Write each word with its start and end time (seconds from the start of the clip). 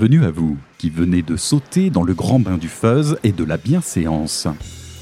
Bienvenue 0.00 0.24
à 0.24 0.30
vous 0.30 0.56
qui 0.78 0.88
venez 0.88 1.20
de 1.20 1.36
sauter 1.36 1.90
dans 1.90 2.02
le 2.02 2.14
grand 2.14 2.40
bain 2.40 2.56
du 2.56 2.68
fuzz 2.68 3.18
et 3.22 3.32
de 3.32 3.44
la 3.44 3.58
bienséance. 3.58 4.48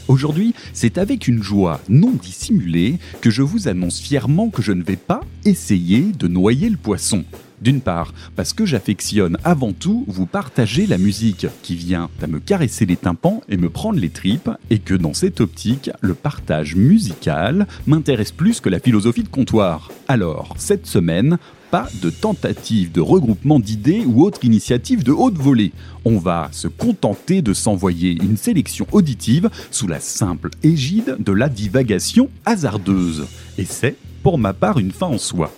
Aujourd'hui, 0.09 0.55
c'est 0.73 0.99
avec 0.99 1.29
une 1.29 1.41
joie 1.41 1.81
non 1.89 2.11
dissimulée 2.11 2.99
que 3.21 3.31
je 3.31 3.43
vous 3.43 3.69
annonce 3.69 4.01
fièrement 4.01 4.51
que 4.51 4.61
je 4.61 4.73
ne 4.73 4.83
vais 4.83 4.97
pas 4.97 5.21
essayer 5.45 6.01
de 6.01 6.27
noyer 6.27 6.69
le 6.69 6.77
poisson. 6.77 7.25
D'une 7.63 7.81
part, 7.81 8.13
parce 8.35 8.53
que 8.53 8.67
j'affectionne 8.67 9.39
avant 9.45 9.73
tout 9.73 10.05
vous 10.09 10.27
partager 10.27 10.85
la 10.89 10.99
musique 10.99 11.47
qui 11.63 11.77
vient 11.77 12.11
à 12.21 12.27
me 12.27 12.41
caresser 12.41 12.85
les 12.85 12.97
tympans 12.97 13.43
et 13.49 13.57
me 13.57 13.71
prendre 13.71 14.01
les 14.01 14.11
tripes, 14.11 14.51
et 14.71 14.81
que 14.81 14.95
dans 14.95 15.15
cette 15.15 15.41
optique, 15.41 15.91
le 16.01 16.15
partage 16.15 16.75
musical 16.75 17.69
m'intéresse 17.87 18.33
plus 18.33 18.61
que 18.61 18.69
la 18.69 18.81
philosophie 18.81 19.23
de 19.23 19.29
comptoir. 19.29 19.93
Alors, 20.09 20.55
cette 20.59 20.87
semaine, 20.87 21.39
pas 21.71 21.89
de 22.03 22.11
tentative 22.11 22.93
de 22.93 23.01
regroupement 23.01 23.61
d'idées 23.61 24.03
ou 24.07 24.23
autre 24.23 24.45
initiative 24.45 25.03
de 25.03 25.13
haute 25.13 25.37
volée. 25.37 25.73
On 26.05 26.19
va 26.19 26.49
se 26.53 26.69
contenter 26.69 27.43
de 27.43 27.53
s'envoyer 27.53 28.13
une 28.13 28.37
sélection 28.37 28.87
auditive 28.93 29.51
sous 29.71 29.87
la 29.87 30.01
simple 30.01 30.51
égide 30.63 31.17
de 31.19 31.33
la 31.33 31.49
divagation 31.49 32.31
hasardeuse. 32.45 33.27
Et 33.59 33.65
c'est, 33.65 33.97
pour 34.23 34.39
ma 34.39 34.53
part, 34.53 34.79
une 34.79 34.93
fin 34.93 35.07
en 35.07 35.19
soi. 35.19 35.53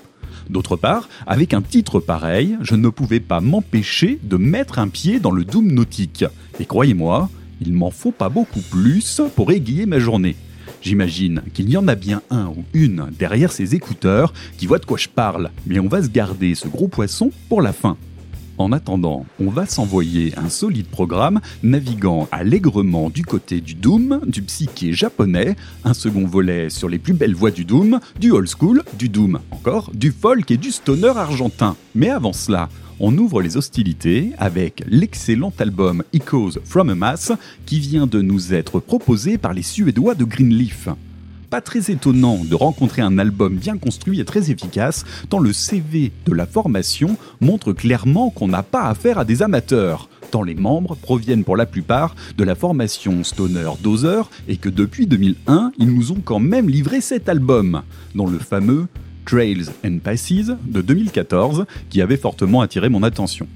D'autre 0.49 0.77
part, 0.77 1.09
avec 1.27 1.55
un 1.55 1.63
titre 1.63 2.01
pareil, 2.01 2.59
je 2.63 2.75
ne 2.75 2.89
pouvais 2.89 3.21
pas 3.21 3.41
m'empêcher 3.41 4.19
de 4.23 4.37
mettre 4.37 4.79
un 4.79 4.89
pied 4.89 5.21
dans 5.21 5.31
le 5.31 5.45
doom 5.45 5.71
nautique. 5.71 6.25
Et 6.59 6.65
croyez-moi, 6.65 7.31
il 7.61 7.73
m'en 7.73 7.91
faut 7.91 8.13
pas 8.13 8.29
beaucoup 8.29 8.61
plus 8.61 9.21
pour 9.37 9.53
aiguiller 9.53 9.87
ma 9.87 9.99
journée. 9.99 10.35
J'imagine 10.83 11.43
qu'il 11.53 11.69
y 11.69 11.77
en 11.77 11.89
a 11.89 11.95
bien 11.95 12.23
un 12.31 12.47
ou 12.47 12.65
une 12.73 13.09
derrière 13.19 13.53
ces 13.53 13.75
écouteurs 13.75 14.33
qui 14.57 14.67
voit 14.67 14.79
de 14.79 14.87
quoi 14.87 14.97
je 14.99 15.09
parle, 15.09 15.51
mais 15.67 15.79
on 15.79 15.89
va 15.89 16.03
se 16.03 16.09
garder 16.09 16.55
ce 16.55 16.69
gros 16.69 16.89
poisson 16.89 17.31
pour 17.49 17.61
la 17.61 17.73
fin. 17.73 17.97
En 18.61 18.73
attendant, 18.73 19.25
on 19.39 19.49
va 19.49 19.65
s'envoyer 19.65 20.35
un 20.37 20.51
solide 20.51 20.87
programme 20.87 21.41
naviguant 21.63 22.29
allègrement 22.31 23.09
du 23.09 23.25
côté 23.25 23.63
du 23.63 23.73
Doom, 23.73 24.21
du 24.27 24.43
psyché 24.43 24.93
japonais, 24.93 25.57
un 25.83 25.95
second 25.95 26.27
volet 26.27 26.69
sur 26.69 26.91
les 26.91 26.99
plus 26.99 27.15
belles 27.15 27.35
voix 27.35 27.51
du 27.51 27.65
Doom, 27.65 28.01
du 28.19 28.33
old 28.33 28.49
school, 28.49 28.83
du 28.99 29.09
Doom 29.09 29.39
encore, 29.51 29.91
du 29.95 30.13
folk 30.13 30.51
et 30.51 30.59
du 30.59 30.73
stoner 30.73 31.17
argentin. 31.17 31.75
Mais 31.95 32.11
avant 32.11 32.35
cela, 32.35 32.69
on 33.01 33.17
ouvre 33.17 33.41
les 33.41 33.57
hostilités 33.57 34.33
avec 34.39 34.85
l'excellent 34.87 35.53
album 35.59 36.05
Echoes 36.13 36.61
from 36.65 36.91
a 36.91 36.95
Mass 36.95 37.33
qui 37.65 37.81
vient 37.81 38.07
de 38.07 38.21
nous 38.21 38.53
être 38.53 38.79
proposé 38.79 39.39
par 39.39 39.55
les 39.55 39.63
Suédois 39.63 40.15
de 40.15 40.25
Greenleaf. 40.25 40.89
Pas 41.49 41.63
très 41.63 41.91
étonnant 41.91 42.45
de 42.45 42.55
rencontrer 42.55 43.03
un 43.03 43.19
album 43.19 43.57
bien 43.57 43.79
construit 43.79 44.21
et 44.21 44.25
très 44.25 44.51
efficace, 44.51 45.05
tant 45.31 45.41
le 45.41 45.53
CV 45.53 46.13
de 46.27 46.35
la 46.35 46.47
formation 46.47 47.17
montre 47.41 47.73
clairement 47.73 48.31
qu'on 48.31 48.49
n'a 48.49 48.63
pas 48.63 48.85
affaire 48.85 49.19
à 49.19 49.25
des 49.25 49.43
amateurs 49.43 50.09
tant 50.31 50.43
les 50.45 50.55
membres 50.55 50.95
proviennent 50.95 51.43
pour 51.43 51.57
la 51.57 51.67
plupart 51.67 52.15
de 52.39 52.45
la 52.45 52.55
formation 52.55 53.25
Stoner 53.25 53.71
Dozer 53.83 54.31
et 54.49 54.57
que 54.57 54.69
depuis 54.69 55.07
2001, 55.07 55.73
ils 55.79 55.93
nous 55.93 56.13
ont 56.13 56.23
quand 56.25 56.39
même 56.39 56.69
livré 56.69 57.01
cet 57.01 57.29
album, 57.29 57.83
dont 58.15 58.29
le 58.29 58.39
fameux 58.39 58.87
Trails 59.25 59.67
and 59.85 59.99
Passes 59.99 60.51
de 60.65 60.83
2014 60.83 61.67
qui 61.89 62.03
avait 62.03 62.17
fortement 62.17 62.61
attiré 62.61 62.89
mon 62.89 63.03
attention. 63.03 63.47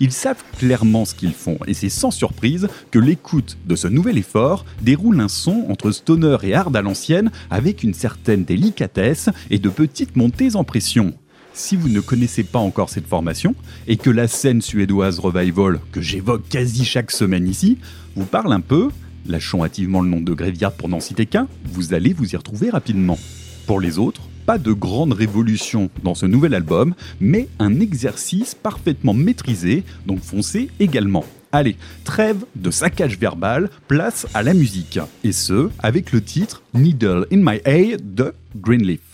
Ils 0.00 0.12
savent 0.12 0.42
clairement 0.58 1.04
ce 1.04 1.14
qu'ils 1.14 1.32
font 1.32 1.58
et 1.66 1.74
c'est 1.74 1.88
sans 1.88 2.10
surprise 2.10 2.68
que 2.90 2.98
l'écoute 2.98 3.58
de 3.66 3.76
ce 3.76 3.88
nouvel 3.88 4.18
effort 4.18 4.64
déroule 4.80 5.20
un 5.20 5.28
son 5.28 5.66
entre 5.68 5.90
stoner 5.90 6.36
et 6.42 6.54
hard 6.54 6.76
à 6.76 6.82
l'ancienne 6.82 7.30
avec 7.50 7.82
une 7.82 7.94
certaine 7.94 8.44
délicatesse 8.44 9.28
et 9.50 9.58
de 9.58 9.68
petites 9.68 10.16
montées 10.16 10.56
en 10.56 10.64
pression. 10.64 11.14
Si 11.54 11.76
vous 11.76 11.88
ne 11.88 12.00
connaissez 12.00 12.44
pas 12.44 12.58
encore 12.58 12.88
cette 12.88 13.06
formation 13.06 13.54
et 13.86 13.96
que 13.96 14.08
la 14.10 14.26
scène 14.26 14.62
suédoise 14.62 15.18
revival 15.18 15.80
que 15.92 16.00
j'évoque 16.00 16.48
quasi 16.48 16.84
chaque 16.84 17.10
semaine 17.10 17.46
ici 17.46 17.78
vous 18.16 18.24
parle 18.24 18.52
un 18.52 18.60
peu, 18.60 18.88
lâchons 19.26 19.62
hâtivement 19.62 20.00
le 20.00 20.08
nom 20.08 20.20
de 20.20 20.32
Gréviard 20.32 20.72
pour 20.72 20.88
n'en 20.88 21.00
citer 21.00 21.26
qu'un, 21.26 21.48
vous 21.64 21.92
allez 21.92 22.14
vous 22.14 22.32
y 22.32 22.36
retrouver 22.36 22.70
rapidement. 22.70 23.18
Pour 23.66 23.80
les 23.80 23.98
autres, 23.98 24.22
pas 24.46 24.58
de 24.58 24.72
grande 24.72 25.12
révolution 25.12 25.90
dans 26.02 26.14
ce 26.14 26.26
nouvel 26.26 26.54
album, 26.54 26.94
mais 27.20 27.48
un 27.58 27.80
exercice 27.80 28.54
parfaitement 28.54 29.14
maîtrisé, 29.14 29.84
donc 30.06 30.20
foncé 30.20 30.68
également. 30.80 31.24
Allez, 31.52 31.76
trêve 32.04 32.44
de 32.56 32.70
saccage 32.70 33.18
verbal, 33.18 33.68
place 33.86 34.26
à 34.32 34.42
la 34.42 34.54
musique. 34.54 34.98
Et 35.22 35.32
ce, 35.32 35.68
avec 35.78 36.12
le 36.12 36.22
titre 36.22 36.62
Needle 36.72 37.26
in 37.30 37.38
My 37.42 37.60
Eye 37.66 37.96
de 38.02 38.32
Greenleaf. 38.56 39.11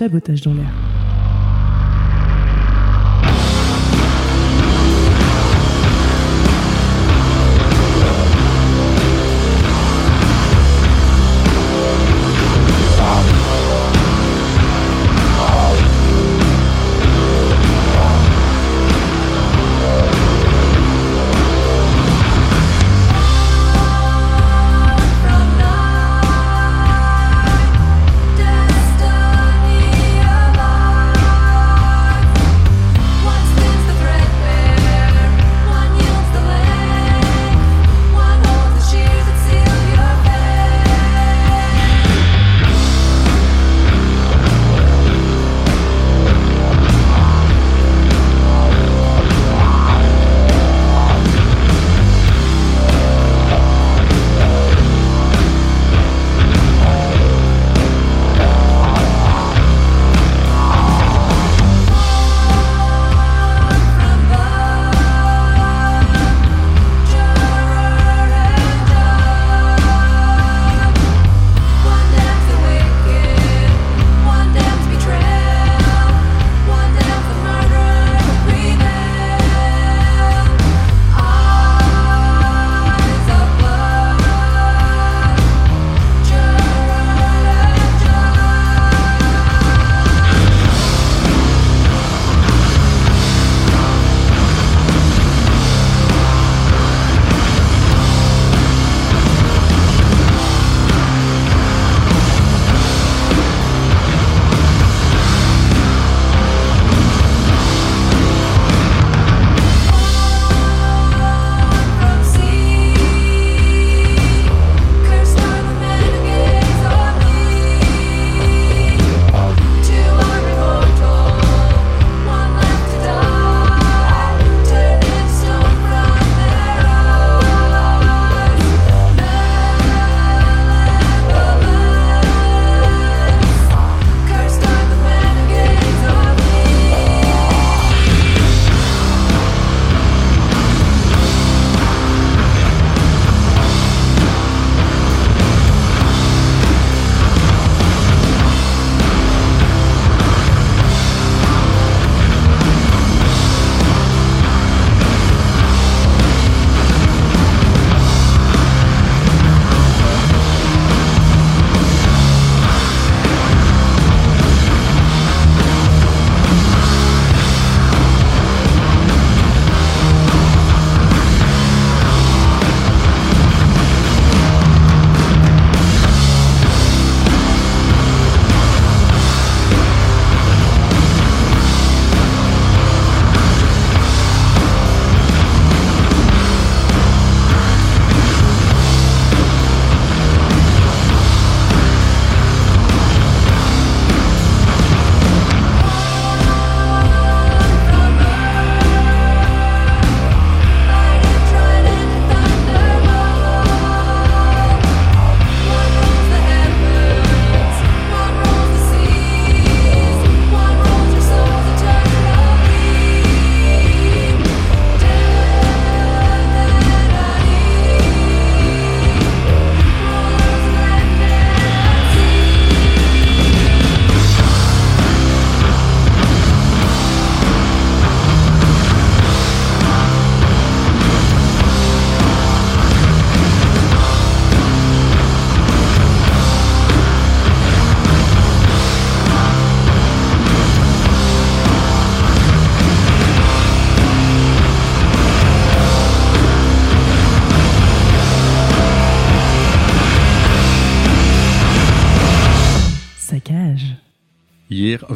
Sabotage 0.00 0.40
dans 0.40 0.54
l'air. 0.54 0.89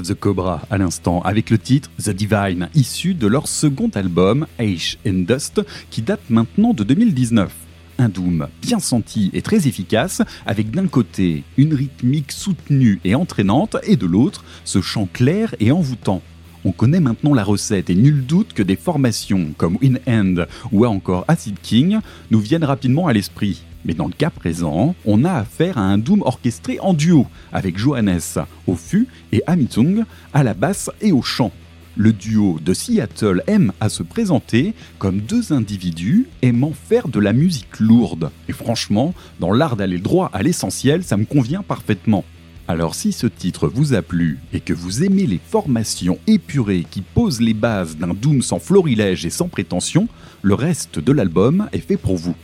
The 0.07 0.15
Cobra 0.15 0.63
à 0.71 0.79
l'instant, 0.79 1.21
avec 1.23 1.51
le 1.51 1.59
titre 1.59 1.91
The 2.03 2.11
Divine, 2.11 2.69
issu 2.75 3.15
de 3.15 3.27
leur 3.27 3.49
second 3.49 3.91
album 3.95 4.47
Ash 4.59 4.99
and 5.07 5.25
Dust, 5.27 5.63
qui 5.91 6.03
date 6.03 6.31
maintenant 6.31 6.75
de 6.75 6.85
2019. 6.85 7.53
Un 7.99 8.09
doom 8.09 8.49
bien 8.61 8.81
senti 8.81 9.31
et 9.33 9.43
très 9.43 9.69
efficace, 9.69 10.23
avec 10.47 10.71
d'un 10.71 10.89
côté 10.89 11.45
une 11.57 11.75
rythmique 11.75 12.33
soutenue 12.33 13.01
et 13.05 13.15
entraînante, 13.15 13.77
et 13.85 13.97
de 13.97 14.07
l'autre 14.07 14.45
ce 14.65 14.81
chant 14.81 15.09
clair 15.13 15.55
et 15.61 15.71
envoûtant. 15.71 16.23
On 16.67 16.73
connaît 16.73 17.01
maintenant 17.01 17.35
la 17.35 17.45
recette 17.45 17.91
et 17.91 17.95
nul 17.95 18.25
doute 18.25 18.55
que 18.55 18.63
des 18.63 18.77
formations 18.77 19.49
comme 19.59 19.77
In 19.83 19.97
End 20.07 20.47
ou 20.73 20.87
encore 20.87 21.27
Acid 21.29 21.57
King 21.61 21.99
nous 22.31 22.41
viennent 22.41 22.65
rapidement 22.65 23.07
à 23.07 23.13
l'esprit. 23.13 23.63
Mais 23.85 23.93
dans 23.93 24.07
le 24.07 24.15
cas 24.15 24.31
présent, 24.31 24.95
on 25.05 25.25
a 25.25 25.33
affaire 25.33 25.77
à 25.77 25.83
un 25.83 25.99
doom 25.99 26.23
orchestré 26.23 26.81
en 26.81 26.95
duo, 26.95 27.27
avec 27.53 27.77
Johannes 27.77 28.47
au 28.67 28.77
fût 28.77 29.09
et 29.33 29.43
Amitung 29.47 30.05
à 30.33 30.43
la 30.43 30.55
basse 30.55 30.91
et 31.03 31.13
au 31.13 31.21
chant. 31.21 31.53
Le 31.97 32.15
duo 32.15 32.59
de 32.65 32.73
Seattle 32.73 33.43
aime 33.47 33.73
à 33.79 33.91
se 33.91 34.03
présenter 34.03 34.73
comme 34.99 35.21
deux 35.21 35.53
individus 35.53 36.29
aimant 36.41 36.73
faire 36.73 37.09
de 37.09 37.21
la 37.21 37.35
musique 37.35 37.79
lourde. 37.79 38.31
Et 38.49 38.53
franchement, 38.53 39.13
dans 39.39 39.53
l'art 39.53 39.77
d'aller 39.77 39.99
droit 39.99 40.31
à 40.33 40.43
l'essentiel, 40.43 41.05
ça 41.05 41.19
me 41.19 41.27
convient 41.27 41.63
parfaitement. 41.63 42.25
Alors 42.67 42.95
si 42.95 43.13
ce 43.13 43.27
titre 43.27 43.69
vous 43.69 43.93
a 43.93 44.01
plu 44.01 44.39
et 44.55 44.61
que 44.61 44.73
vous 44.73 45.05
aimez 45.05 45.27
les 45.27 45.39
formations 45.39 46.19
épurées 46.27 46.87
qui 46.91 47.03
posent 47.03 47.43
les 47.43 47.53
bases 47.53 47.99
d'un 47.99 48.15
doom 48.15 48.41
sans 48.41 48.59
florilège 48.59 49.27
et 49.27 49.31
sans 49.31 49.49
prétention, 49.49 50.09
le 50.41 50.55
reste 50.55 50.99
de 50.99 51.13
l'album 51.13 51.69
est 51.73 51.79
fait 51.81 51.99
pour 51.99 52.17
vous. 52.17 52.35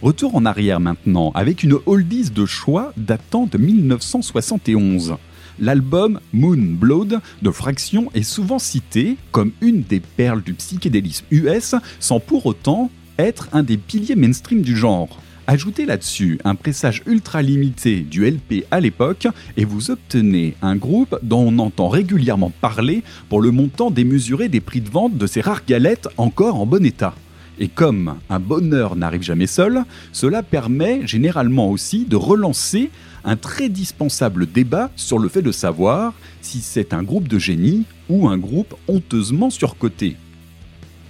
Retour 0.00 0.34
en 0.34 0.46
arrière 0.46 0.80
maintenant 0.80 1.32
avec 1.34 1.62
une 1.62 1.78
oldies 1.84 2.30
de 2.30 2.46
choix 2.46 2.94
datant 2.96 3.46
de 3.46 3.58
1971. 3.58 5.16
L'album 5.60 6.18
Moon 6.32 6.56
Blood 6.56 7.20
de 7.42 7.50
Fraction 7.50 8.10
est 8.14 8.22
souvent 8.22 8.58
cité 8.58 9.18
comme 9.32 9.52
une 9.60 9.82
des 9.82 10.00
perles 10.00 10.42
du 10.42 10.54
psychédélisme 10.54 11.26
US 11.30 11.74
sans 12.00 12.20
pour 12.20 12.46
autant 12.46 12.90
être 13.18 13.50
un 13.52 13.62
des 13.62 13.76
piliers 13.76 14.16
mainstream 14.16 14.62
du 14.62 14.74
genre. 14.74 15.20
Ajoutez 15.48 15.86
là-dessus 15.86 16.38
un 16.44 16.54
pressage 16.54 17.02
ultra 17.04 17.42
limité 17.42 18.00
du 18.00 18.24
LP 18.24 18.64
à 18.70 18.78
l'époque 18.78 19.26
et 19.56 19.64
vous 19.64 19.90
obtenez 19.90 20.54
un 20.62 20.76
groupe 20.76 21.18
dont 21.24 21.40
on 21.40 21.58
entend 21.58 21.88
régulièrement 21.88 22.52
parler 22.60 23.02
pour 23.28 23.40
le 23.40 23.50
montant 23.50 23.90
démesuré 23.90 24.48
des 24.48 24.60
prix 24.60 24.80
de 24.80 24.88
vente 24.88 25.18
de 25.18 25.26
ces 25.26 25.40
rares 25.40 25.64
galettes 25.66 26.08
encore 26.16 26.60
en 26.60 26.64
bon 26.66 26.86
état. 26.86 27.12
Et 27.58 27.66
comme 27.66 28.18
un 28.30 28.38
bonheur 28.38 28.94
n'arrive 28.94 29.22
jamais 29.22 29.48
seul, 29.48 29.82
cela 30.12 30.44
permet 30.44 31.06
généralement 31.08 31.70
aussi 31.70 32.04
de 32.04 32.16
relancer 32.16 32.90
un 33.24 33.36
très 33.36 33.68
dispensable 33.68 34.46
débat 34.46 34.92
sur 34.94 35.18
le 35.18 35.28
fait 35.28 35.42
de 35.42 35.52
savoir 35.52 36.14
si 36.40 36.60
c'est 36.60 36.94
un 36.94 37.02
groupe 37.02 37.26
de 37.26 37.40
génie 37.40 37.84
ou 38.08 38.28
un 38.28 38.38
groupe 38.38 38.74
honteusement 38.86 39.50
surcoté. 39.50 40.16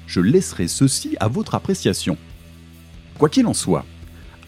Je 0.07 0.21
laisserai 0.21 0.69
ceci 0.69 1.17
à 1.21 1.29
votre 1.29 1.55
appréciation. 1.55 2.17
Quoi 3.19 3.29
qu'il 3.29 3.47
en 3.47 3.55
soit, 3.55 3.85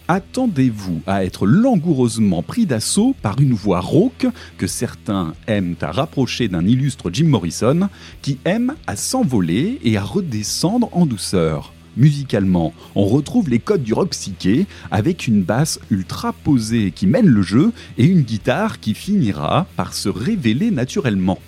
attendez-vous 0.08 1.00
à 1.06 1.25
être 1.25 1.46
langoureusement 1.46 2.42
pris 2.42 2.66
d'assaut 2.66 3.14
par 3.23 3.40
une 3.40 3.54
voix 3.54 3.80
rauque 3.80 4.26
que 4.58 4.66
certains 4.66 5.34
aiment 5.46 5.76
à 5.80 5.90
rapprocher 5.90 6.49
d'un 6.49 6.66
illustre 6.66 7.11
Jim 7.12 7.26
Morrison, 7.26 7.88
qui 8.23 8.38
aime 8.44 8.75
à 8.87 8.96
s'envoler 8.96 9.78
et 9.82 9.96
à 9.96 10.02
redescendre 10.02 10.88
en 10.92 11.06
douceur. 11.06 11.73
Musicalement, 11.96 12.75
on 12.96 13.04
retrouve 13.04 13.49
les 13.49 13.61
codes 13.61 13.84
du 13.84 13.94
rock 13.94 14.11
psyché 14.11 14.66
avec 14.90 15.28
une 15.28 15.42
basse 15.42 15.78
ultra 15.90 16.32
posée 16.32 16.90
qui 16.90 17.06
mène 17.06 17.28
le 17.28 17.42
jeu 17.42 17.73
et 17.99 18.04
une 18.04 18.23
guitare 18.23 18.80
qui 18.80 18.94
finira 18.94 19.66
par 19.76 19.94
se 19.94 20.08
révéler 20.08 20.73
naturellement. 20.73 21.38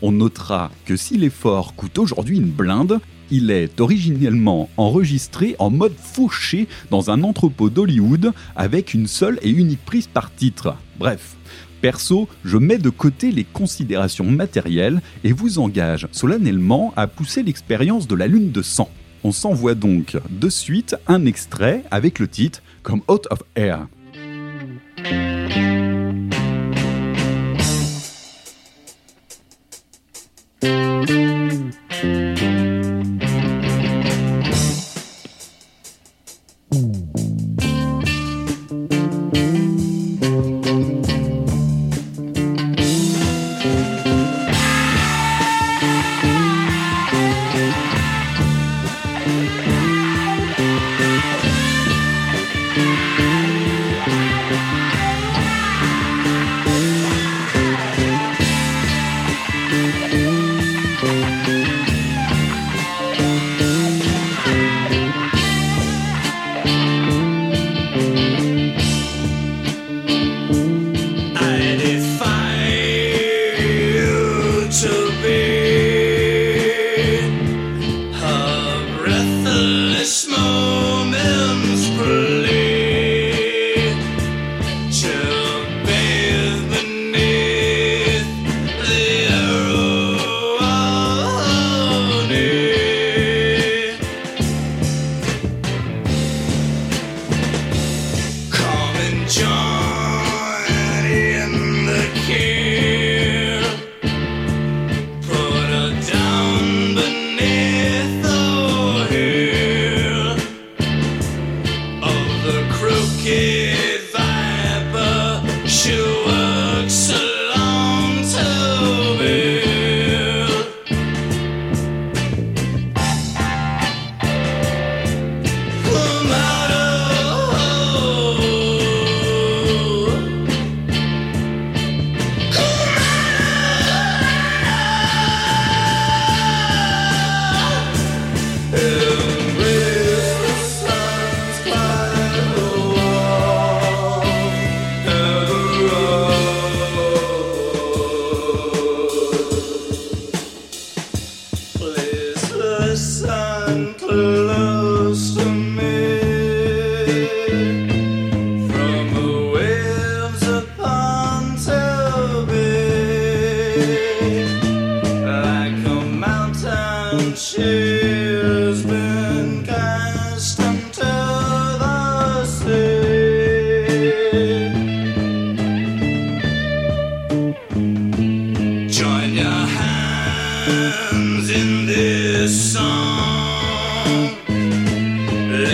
On 0.00 0.12
notera 0.12 0.70
que 0.84 0.94
si 0.94 1.16
l'effort 1.16 1.74
coûte 1.74 1.98
aujourd'hui 1.98 2.36
une 2.36 2.50
blinde, 2.50 3.00
il 3.30 3.50
est 3.50 3.80
originellement 3.80 4.68
enregistré 4.76 5.56
en 5.58 5.70
mode 5.70 5.94
fauché 5.96 6.68
dans 6.90 7.10
un 7.10 7.22
entrepôt 7.22 7.70
d'Hollywood 7.70 8.32
avec 8.56 8.94
une 8.94 9.06
seule 9.06 9.38
et 9.42 9.50
unique 9.50 9.84
prise 9.84 10.06
par 10.06 10.34
titre. 10.34 10.76
Bref, 10.98 11.36
Perso, 11.80 12.28
je 12.44 12.56
mets 12.56 12.78
de 12.78 12.90
côté 12.90 13.30
les 13.30 13.44
considérations 13.44 14.24
matérielles 14.24 15.00
et 15.24 15.32
vous 15.32 15.58
engage 15.58 16.08
solennellement 16.12 16.92
à 16.96 17.06
pousser 17.06 17.42
l'expérience 17.42 18.08
de 18.08 18.14
la 18.14 18.26
lune 18.26 18.50
de 18.50 18.62
sang. 18.62 18.90
On 19.24 19.32
s'envoie 19.32 19.74
donc 19.74 20.16
de 20.30 20.48
suite 20.48 20.96
un 21.06 21.26
extrait 21.26 21.84
avec 21.90 22.18
le 22.18 22.28
titre 22.28 22.62
comme 22.82 23.02
Out 23.08 23.26
of 23.30 23.42
Air. 23.56 23.86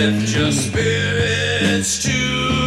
lift 0.05 0.35
your 0.35 0.51
spirits 0.51 2.03
to 2.03 2.64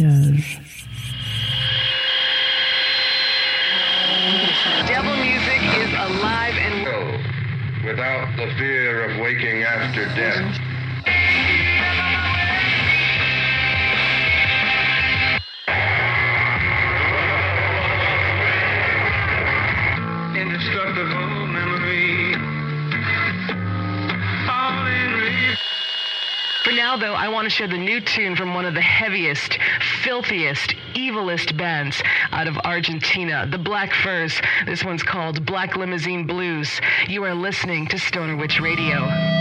cage. 0.00 0.58
Devil 4.86 5.16
music 5.16 5.60
is 5.76 5.92
alive 5.92 6.54
and 6.56 6.84
well 6.84 7.84
without 7.84 8.34
the 8.36 8.50
fear 8.56 9.10
of 9.10 9.20
waking 9.20 9.62
after 9.62 10.06
death. 10.16 10.58
Indestructible 20.34 21.46
memory. 21.46 21.80
For 26.70 26.76
now, 26.76 26.96
though, 26.96 27.14
I 27.14 27.28
want 27.28 27.46
to 27.46 27.50
share 27.50 27.66
the 27.66 27.78
new 27.78 28.00
tune 28.00 28.36
from 28.36 28.54
one 28.54 28.64
of 28.64 28.74
the 28.74 28.80
heaviest, 28.80 29.58
filthiest, 30.02 30.74
evilest 30.94 31.56
bands 31.56 32.02
out 32.32 32.48
of 32.48 32.56
Argentina, 32.58 33.46
the 33.50 33.58
Black 33.58 33.92
Furs. 33.92 34.40
This 34.66 34.84
one's 34.84 35.02
called 35.02 35.44
Black 35.44 35.76
Limousine 35.76 36.26
Blues. 36.26 36.80
You 37.08 37.24
are 37.24 37.34
listening 37.34 37.86
to 37.88 37.98
Stoner 37.98 38.36
Witch 38.36 38.60
Radio. 38.60 39.39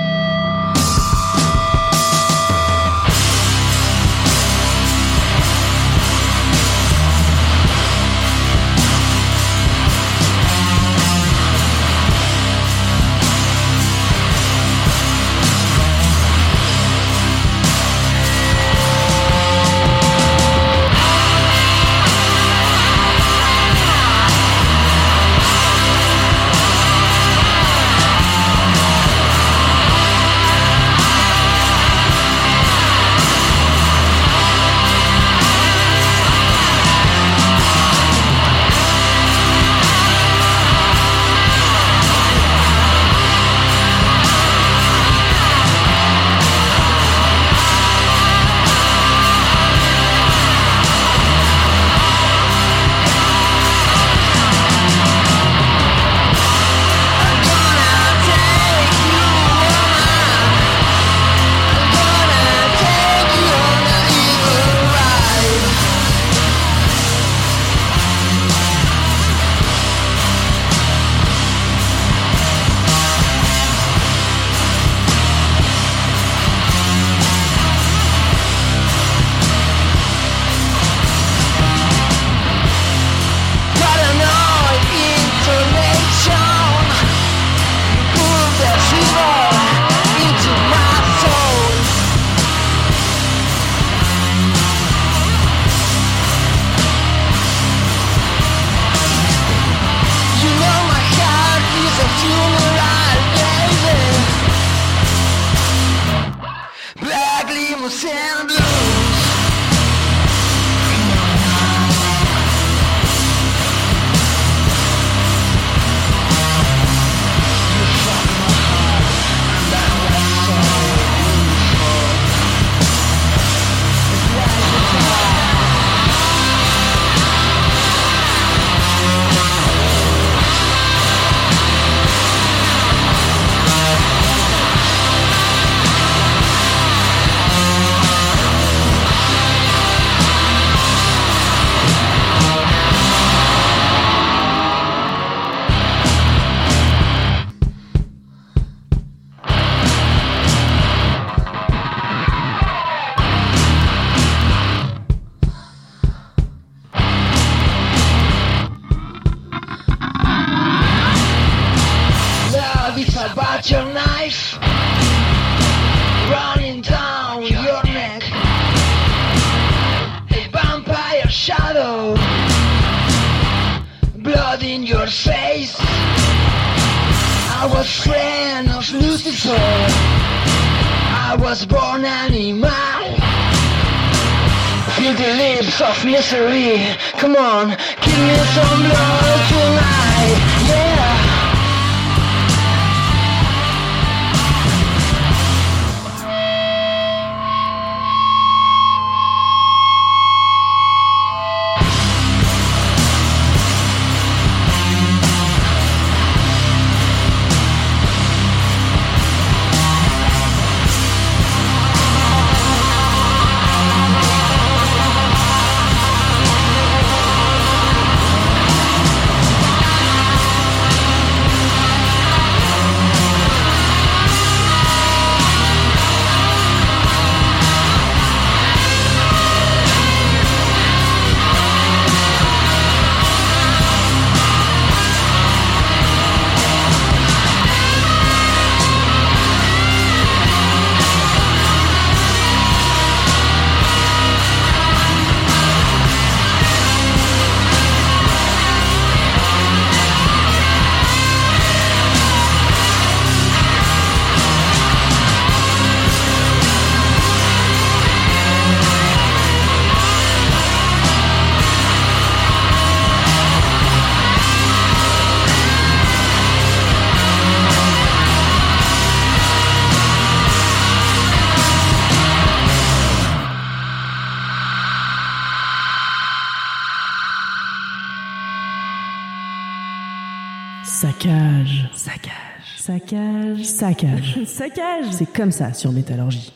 Saccage, 284.30 284.46
saccage. 284.48 285.06
C'est 285.12 285.32
comme 285.32 285.52
ça 285.52 285.74
sur 285.74 285.92
Métallurgie. 285.92 286.52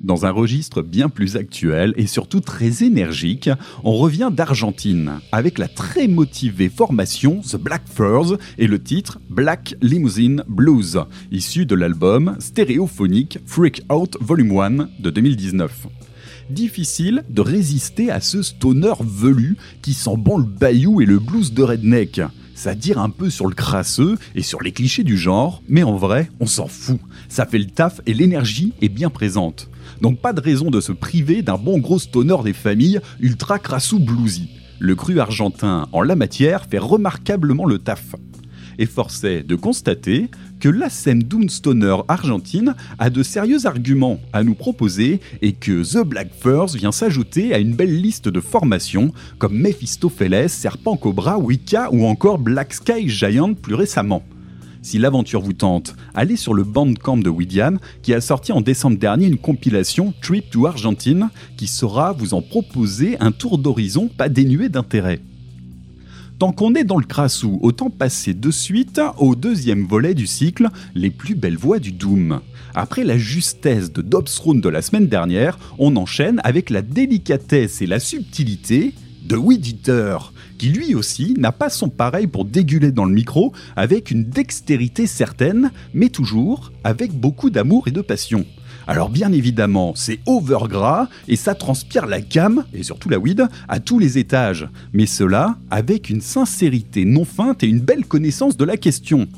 Dans 0.00 0.26
un 0.26 0.30
registre 0.30 0.82
bien 0.82 1.08
plus 1.08 1.36
actuel 1.36 1.94
et 1.96 2.06
surtout 2.06 2.40
très 2.40 2.82
énergique, 2.82 3.48
on 3.84 3.94
revient 3.94 4.30
d'Argentine 4.30 5.20
avec 5.32 5.56
la 5.56 5.66
très 5.66 6.08
motivée 6.08 6.68
formation 6.68 7.40
The 7.40 7.56
Black 7.56 7.84
Furs 7.86 8.36
et 8.58 8.66
le 8.66 8.82
titre 8.82 9.18
Black 9.30 9.76
Limousine 9.80 10.44
Blues, 10.46 11.00
issu 11.30 11.64
de 11.64 11.74
l'album 11.74 12.36
stéréophonique 12.38 13.38
Freak 13.46 13.82
Out 13.90 14.18
Volume 14.20 14.58
1 14.58 14.70
de 15.00 15.10
2019 15.10 15.86
difficile 16.50 17.24
de 17.30 17.40
résister 17.40 18.10
à 18.10 18.20
ce 18.20 18.42
stoner 18.42 18.92
velu 19.00 19.56
qui 19.80 19.94
sent 19.94 20.16
bon 20.18 20.36
le 20.36 20.44
bayou 20.44 21.00
et 21.00 21.06
le 21.06 21.18
blues 21.18 21.54
de 21.54 21.62
redneck. 21.62 22.20
Ça 22.54 22.74
tire 22.76 22.98
un 22.98 23.10
peu 23.10 23.30
sur 23.30 23.46
le 23.46 23.54
crasseux 23.54 24.16
et 24.34 24.42
sur 24.42 24.62
les 24.62 24.72
clichés 24.72 25.02
du 25.02 25.18
genre, 25.18 25.62
mais 25.68 25.82
en 25.82 25.96
vrai, 25.96 26.30
on 26.38 26.46
s'en 26.46 26.68
fout. 26.68 27.00
Ça 27.28 27.46
fait 27.46 27.58
le 27.58 27.66
taf 27.66 28.00
et 28.06 28.14
l'énergie 28.14 28.72
est 28.80 28.88
bien 28.88 29.10
présente. 29.10 29.68
Donc 30.00 30.20
pas 30.20 30.32
de 30.32 30.40
raison 30.40 30.70
de 30.70 30.80
se 30.80 30.92
priver 30.92 31.42
d'un 31.42 31.58
bon 31.58 31.78
gros 31.78 31.98
stoner 31.98 32.36
des 32.44 32.52
familles 32.52 33.00
ultra 33.20 33.58
crassou 33.58 33.98
bluesy. 33.98 34.48
Le 34.78 34.94
cru 34.94 35.18
argentin 35.18 35.88
en 35.92 36.02
la 36.02 36.16
matière 36.16 36.66
fait 36.66 36.78
remarquablement 36.78 37.66
le 37.66 37.78
taf. 37.78 38.14
Et 38.78 38.86
forcé 38.86 39.42
de 39.42 39.54
constater 39.54 40.30
que 40.64 40.70
la 40.70 40.88
scène 40.88 41.22
argentine 42.08 42.74
a 42.98 43.10
de 43.10 43.22
sérieux 43.22 43.66
arguments 43.66 44.18
à 44.32 44.42
nous 44.42 44.54
proposer 44.54 45.20
et 45.42 45.52
que 45.52 45.82
The 45.82 46.02
Black 46.06 46.30
Furs 46.32 46.68
vient 46.68 46.90
s'ajouter 46.90 47.52
à 47.52 47.58
une 47.58 47.74
belle 47.74 48.00
liste 48.00 48.30
de 48.30 48.40
formations 48.40 49.12
comme 49.36 49.58
Mephistopheles, 49.58 50.48
Serpent 50.48 50.96
Cobra, 50.96 51.36
Wicca 51.36 51.90
ou 51.92 52.06
encore 52.06 52.38
Black 52.38 52.72
Sky 52.72 53.10
Giant 53.10 53.52
plus 53.52 53.74
récemment. 53.74 54.22
Si 54.80 54.96
l'aventure 54.96 55.42
vous 55.42 55.52
tente, 55.52 55.96
allez 56.14 56.36
sur 56.36 56.54
le 56.54 56.64
Bandcamp 56.64 57.18
de 57.18 57.28
Widian 57.28 57.74
qui 58.00 58.14
a 58.14 58.22
sorti 58.22 58.50
en 58.50 58.62
décembre 58.62 58.96
dernier 58.96 59.26
une 59.26 59.36
compilation 59.36 60.14
Trip 60.22 60.48
to 60.48 60.66
Argentine 60.66 61.28
qui 61.58 61.66
saura 61.66 62.12
vous 62.12 62.32
en 62.32 62.40
proposer 62.40 63.18
un 63.20 63.32
tour 63.32 63.58
d'horizon 63.58 64.08
pas 64.08 64.30
dénué 64.30 64.70
d'intérêt. 64.70 65.20
Tant 66.44 66.52
qu'on 66.52 66.74
est 66.74 66.84
dans 66.84 66.98
le 66.98 67.06
crassou, 67.06 67.58
autant 67.62 67.88
passer 67.88 68.34
de 68.34 68.50
suite 68.50 69.00
au 69.16 69.34
deuxième 69.34 69.86
volet 69.86 70.12
du 70.12 70.26
cycle 70.26 70.68
Les 70.94 71.08
plus 71.08 71.34
belles 71.34 71.56
voix 71.56 71.78
du 71.78 71.90
Doom. 71.90 72.40
Après 72.74 73.02
la 73.02 73.16
justesse 73.16 73.90
de 73.90 74.02
Dobsrune 74.02 74.60
de 74.60 74.68
la 74.68 74.82
semaine 74.82 75.06
dernière, 75.06 75.58
on 75.78 75.96
enchaîne 75.96 76.42
avec 76.44 76.68
la 76.68 76.82
délicatesse 76.82 77.80
et 77.80 77.86
la 77.86 77.98
subtilité 77.98 78.92
de 79.24 79.36
Weed 79.36 79.90
qui 80.58 80.68
lui 80.68 80.94
aussi 80.94 81.32
n'a 81.38 81.50
pas 81.50 81.70
son 81.70 81.88
pareil 81.88 82.26
pour 82.26 82.44
déguler 82.44 82.92
dans 82.92 83.06
le 83.06 83.14
micro 83.14 83.54
avec 83.74 84.10
une 84.10 84.24
dextérité 84.24 85.06
certaine, 85.06 85.70
mais 85.94 86.10
toujours 86.10 86.72
avec 86.84 87.12
beaucoup 87.12 87.48
d'amour 87.48 87.88
et 87.88 87.90
de 87.90 88.02
passion. 88.02 88.44
Alors 88.86 89.08
bien 89.08 89.32
évidemment, 89.32 89.92
c'est 89.94 90.20
overgras 90.26 91.08
et 91.28 91.36
ça 91.36 91.54
transpire 91.54 92.06
la 92.06 92.20
cam, 92.20 92.64
et 92.74 92.82
surtout 92.82 93.08
la 93.08 93.18
weed, 93.18 93.46
à 93.68 93.80
tous 93.80 93.98
les 93.98 94.18
étages. 94.18 94.68
Mais 94.92 95.06
cela 95.06 95.56
avec 95.70 96.10
une 96.10 96.20
sincérité 96.20 97.04
non 97.04 97.24
feinte 97.24 97.62
et 97.62 97.66
une 97.66 97.80
belle 97.80 98.04
connaissance 98.04 98.56
de 98.56 98.64
la 98.64 98.76
question. 98.76 99.28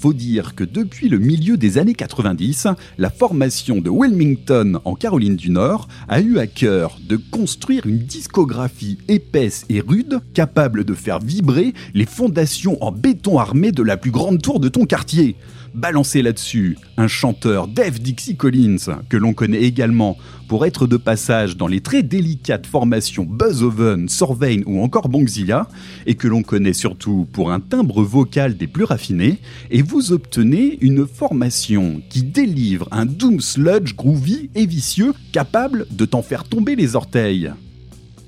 Faut 0.00 0.12
dire 0.14 0.54
que 0.54 0.64
depuis 0.64 1.10
le 1.10 1.18
milieu 1.18 1.58
des 1.58 1.76
années 1.76 1.92
90, 1.92 2.68
la 2.96 3.10
formation 3.10 3.82
de 3.82 3.90
Wilmington 3.90 4.80
en 4.86 4.94
Caroline 4.94 5.36
du 5.36 5.50
Nord 5.50 5.88
a 6.08 6.22
eu 6.22 6.38
à 6.38 6.46
cœur 6.46 6.98
de 7.06 7.16
construire 7.16 7.84
une 7.84 7.98
discographie 7.98 8.96
épaisse 9.08 9.66
et 9.68 9.80
rude 9.80 10.20
capable 10.32 10.84
de 10.84 10.94
faire 10.94 11.18
vibrer 11.18 11.74
les 11.92 12.06
fondations 12.06 12.82
en 12.82 12.92
béton 12.92 13.38
armé 13.38 13.72
de 13.72 13.82
la 13.82 13.98
plus 13.98 14.10
grande 14.10 14.40
tour 14.40 14.58
de 14.58 14.70
ton 14.70 14.86
quartier 14.86 15.36
balancer 15.74 16.22
là-dessus 16.22 16.76
un 16.96 17.08
chanteur 17.08 17.68
Dave 17.68 17.98
Dixie 17.98 18.36
Collins, 18.36 19.00
que 19.08 19.16
l'on 19.16 19.32
connaît 19.32 19.62
également 19.62 20.16
pour 20.48 20.66
être 20.66 20.86
de 20.86 20.96
passage 20.96 21.56
dans 21.56 21.66
les 21.66 21.80
très 21.80 22.02
délicates 22.02 22.66
formations 22.66 23.24
Buzzoven, 23.24 24.08
Sorvain 24.08 24.62
ou 24.66 24.82
encore 24.82 25.08
Bongzilla, 25.08 25.68
et 26.06 26.14
que 26.14 26.28
l'on 26.28 26.42
connaît 26.42 26.72
surtout 26.72 27.26
pour 27.32 27.52
un 27.52 27.60
timbre 27.60 28.02
vocal 28.02 28.56
des 28.56 28.66
plus 28.66 28.84
raffinés, 28.84 29.38
et 29.70 29.82
vous 29.82 30.12
obtenez 30.12 30.78
une 30.80 31.06
formation 31.06 32.02
qui 32.08 32.22
délivre 32.22 32.88
un 32.90 33.06
doom 33.06 33.40
sludge 33.40 33.94
groovy 33.94 34.50
et 34.54 34.66
vicieux 34.66 35.14
capable 35.32 35.86
de 35.90 36.04
t'en 36.04 36.22
faire 36.22 36.44
tomber 36.44 36.76
les 36.76 36.96
orteils. 36.96 37.52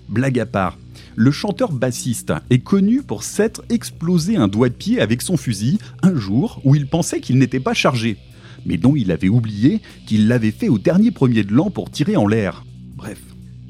Blague 0.09 0.38
à 0.38 0.46
part, 0.46 0.78
le 1.16 1.31
chanteur 1.31 1.72
bassiste 1.72 2.33
est 2.51 2.61
connu 2.61 3.03
pour 3.03 3.22
s'être 3.22 3.64
explosé 3.68 4.37
un 4.37 4.48
doigt 4.48 4.68
de 4.68 4.75
pied 4.75 5.01
avec 5.01 5.22
son 5.22 5.37
fusil 5.37 5.79
un 6.03 6.14
jour 6.14 6.61
où 6.64 6.75
il 6.75 6.87
pensait 6.87 7.20
qu'il 7.20 7.38
n'était 7.38 7.61
pas 7.61 7.75
chargé, 7.75 8.16
mais 8.64 8.77
dont 8.77 8.96
il 8.96 9.11
avait 9.11 9.29
oublié 9.29 9.81
qu'il 10.07 10.29
l'avait 10.29 10.51
fait 10.51 10.68
au 10.68 10.79
dernier 10.79 11.11
premier 11.11 11.44
de 11.44 11.53
l'an 11.53 11.70
pour 11.70 11.90
tirer 11.90 12.16
en 12.16 12.27
l'air. 12.27 12.64
Bref, 12.96 13.20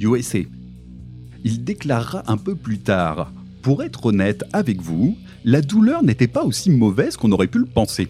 USA. 0.00 0.40
Il 1.44 1.64
déclarera 1.64 2.22
un 2.30 2.36
peu 2.36 2.54
plus 2.54 2.78
tard 2.78 3.32
Pour 3.62 3.82
être 3.82 4.06
honnête 4.06 4.44
avec 4.52 4.80
vous, 4.80 5.16
la 5.44 5.60
douleur 5.60 6.02
n'était 6.02 6.28
pas 6.28 6.44
aussi 6.44 6.70
mauvaise 6.70 7.16
qu'on 7.16 7.32
aurait 7.32 7.48
pu 7.48 7.58
le 7.58 7.66
penser. 7.66 8.08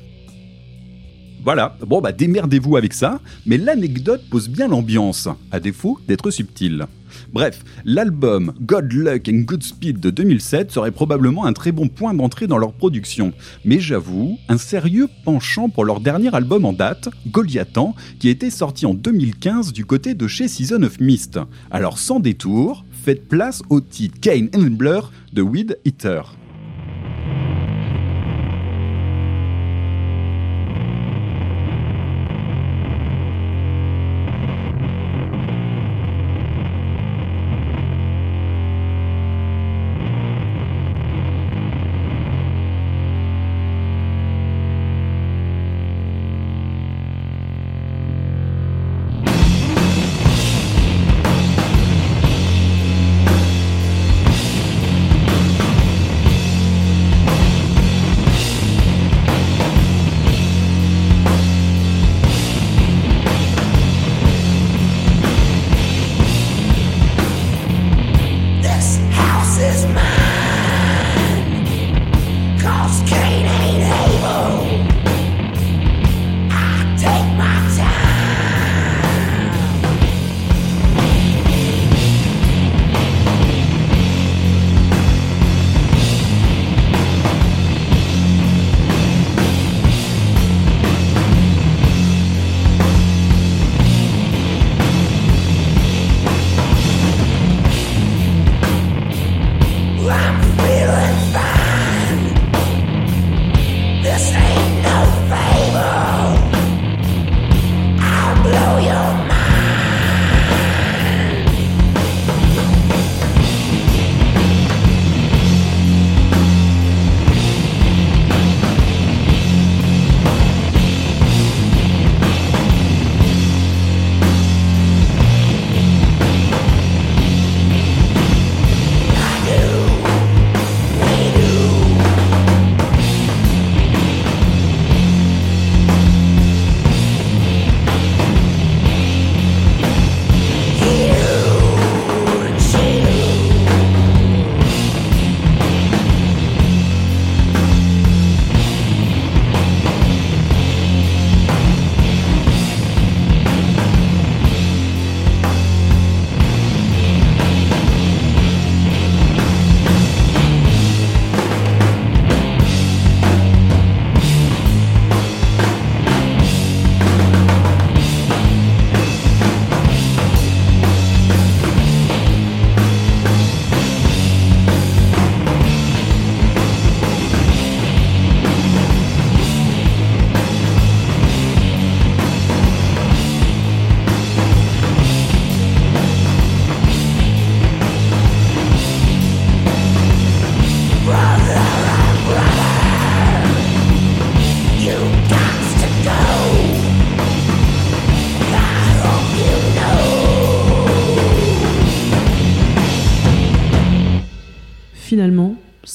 Voilà, 1.45 1.77
bon 1.85 2.01
bah 2.01 2.13
démerdez-vous 2.13 2.77
avec 2.77 2.93
ça, 2.93 3.21
mais 3.47 3.59
l'anecdote 3.59 4.23
pose 4.31 4.49
bien 4.49 4.69
l'ambiance, 4.69 5.29
à 5.51 5.59
défaut 5.59 5.99
d'être 6.07 6.31
subtile. 6.31 6.87
Bref, 7.33 7.65
l'album 7.85 8.53
God 8.61 8.93
Luck 8.93 9.29
and 9.29 9.41
Good 9.45 9.65
Speed 9.65 9.99
de 9.99 10.11
2007 10.11 10.71
serait 10.71 10.93
probablement 10.93 11.45
un 11.45 11.53
très 11.53 11.73
bon 11.73 11.89
point 11.89 12.15
d'entrée 12.15 12.47
dans 12.47 12.59
leur 12.59 12.73
production, 12.73 13.33
mais 13.65 13.81
j'avoue, 13.81 14.39
un 14.49 14.57
sérieux 14.57 15.09
penchant 15.25 15.69
pour 15.69 15.85
leur 15.85 15.99
dernier 15.99 16.33
album 16.33 16.65
en 16.65 16.73
date, 16.73 17.09
Goliathan, 17.27 17.97
qui 18.21 18.29
était 18.29 18.51
sorti 18.51 18.87
en 18.87 18.95
2015 18.95 19.73
du 19.73 19.85
côté 19.85 20.15
de 20.15 20.29
chez 20.29 20.47
Season 20.47 20.83
of 20.85 21.01
Mist. 21.01 21.41
Alors 21.73 21.99
sans 21.99 22.21
détour, 22.21 22.85
faites 22.93 23.27
place 23.27 23.63
au 23.69 23.81
titre 23.81 24.21
Kane 24.21 24.49
and 24.55 24.71
Blur 24.77 25.11
de 25.33 25.43
Weed 25.43 25.79
Eater. 25.85 26.23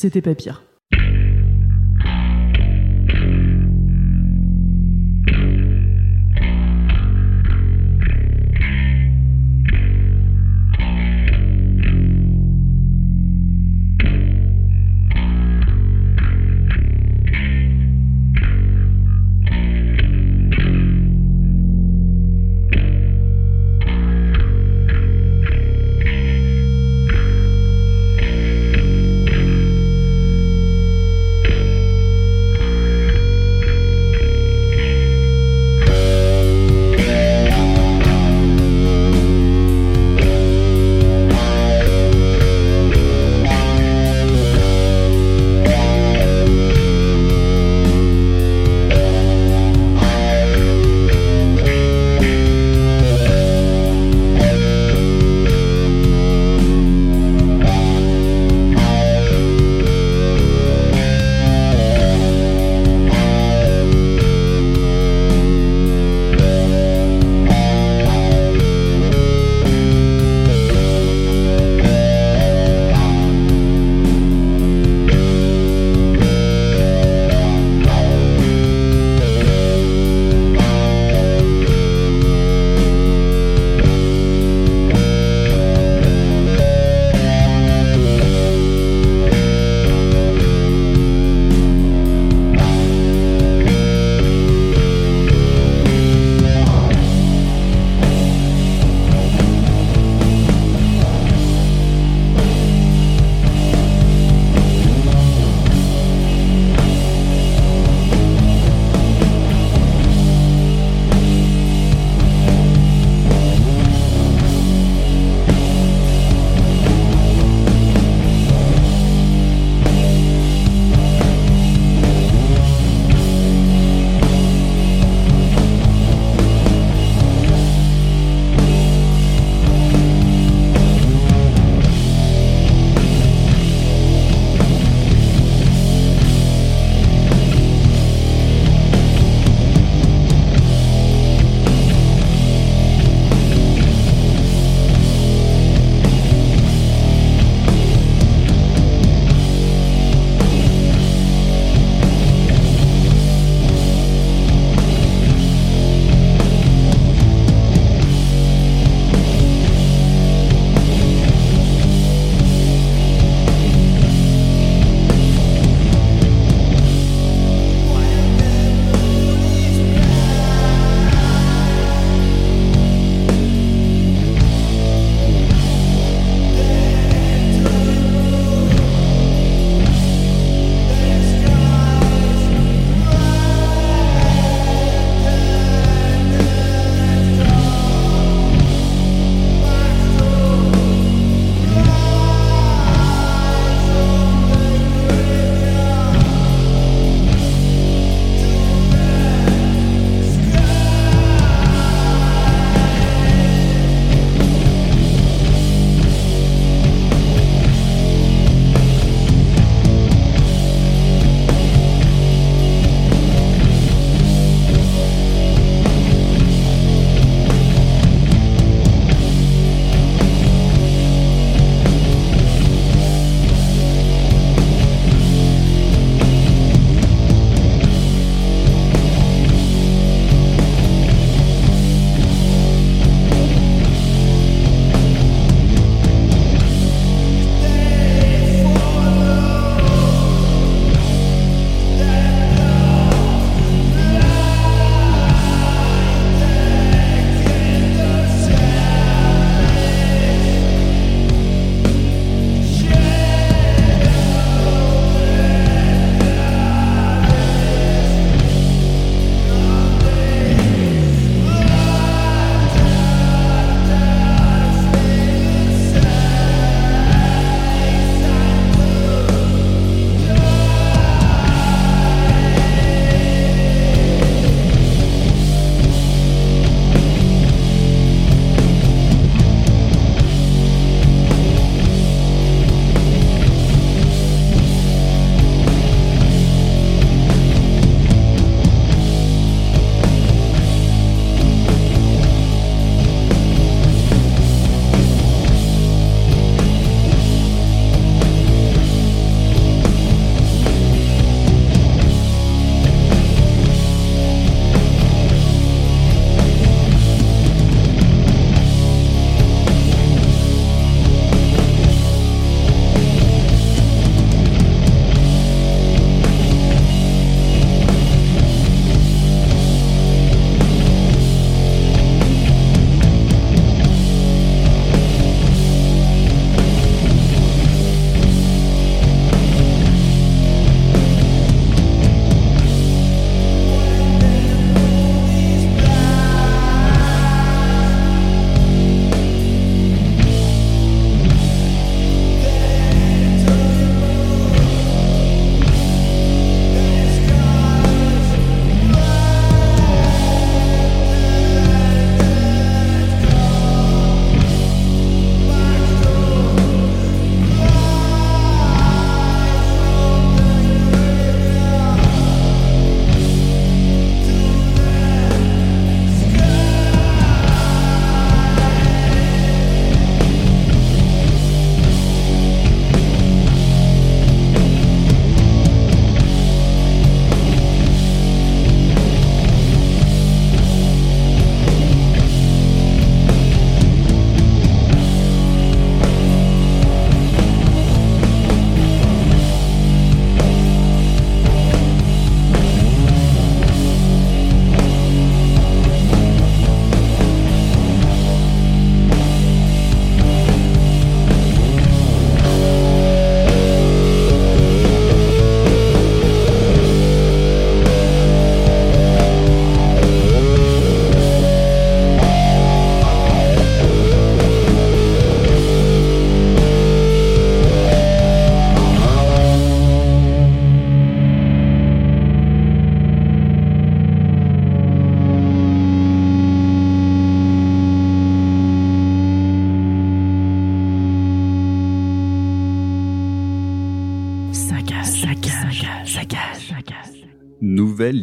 C'était 0.08 0.22
pas 0.22 0.36
pire. 0.36 0.64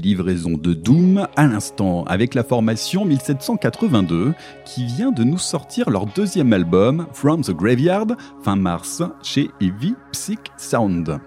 Livraison 0.05 0.53
de 0.53 0.75
Doom 0.75 1.27
à 1.35 1.47
l'instant 1.47 2.05
avec 2.05 2.35
la 2.35 2.45
formation 2.45 3.05
1782 3.07 4.35
qui 4.67 4.85
vient 4.85 5.11
de 5.11 5.25
nous 5.25 5.39
sortir 5.39 5.89
leur 5.89 6.07
deuxième 6.07 6.53
album 6.53 7.07
From 7.13 7.43
the 7.43 7.53
Graveyard 7.53 8.09
fin 8.43 8.57
mars 8.57 9.03
chez 9.23 9.51
Heavy 9.61 9.95
Psych 10.13 10.53
Sound. 10.59 11.19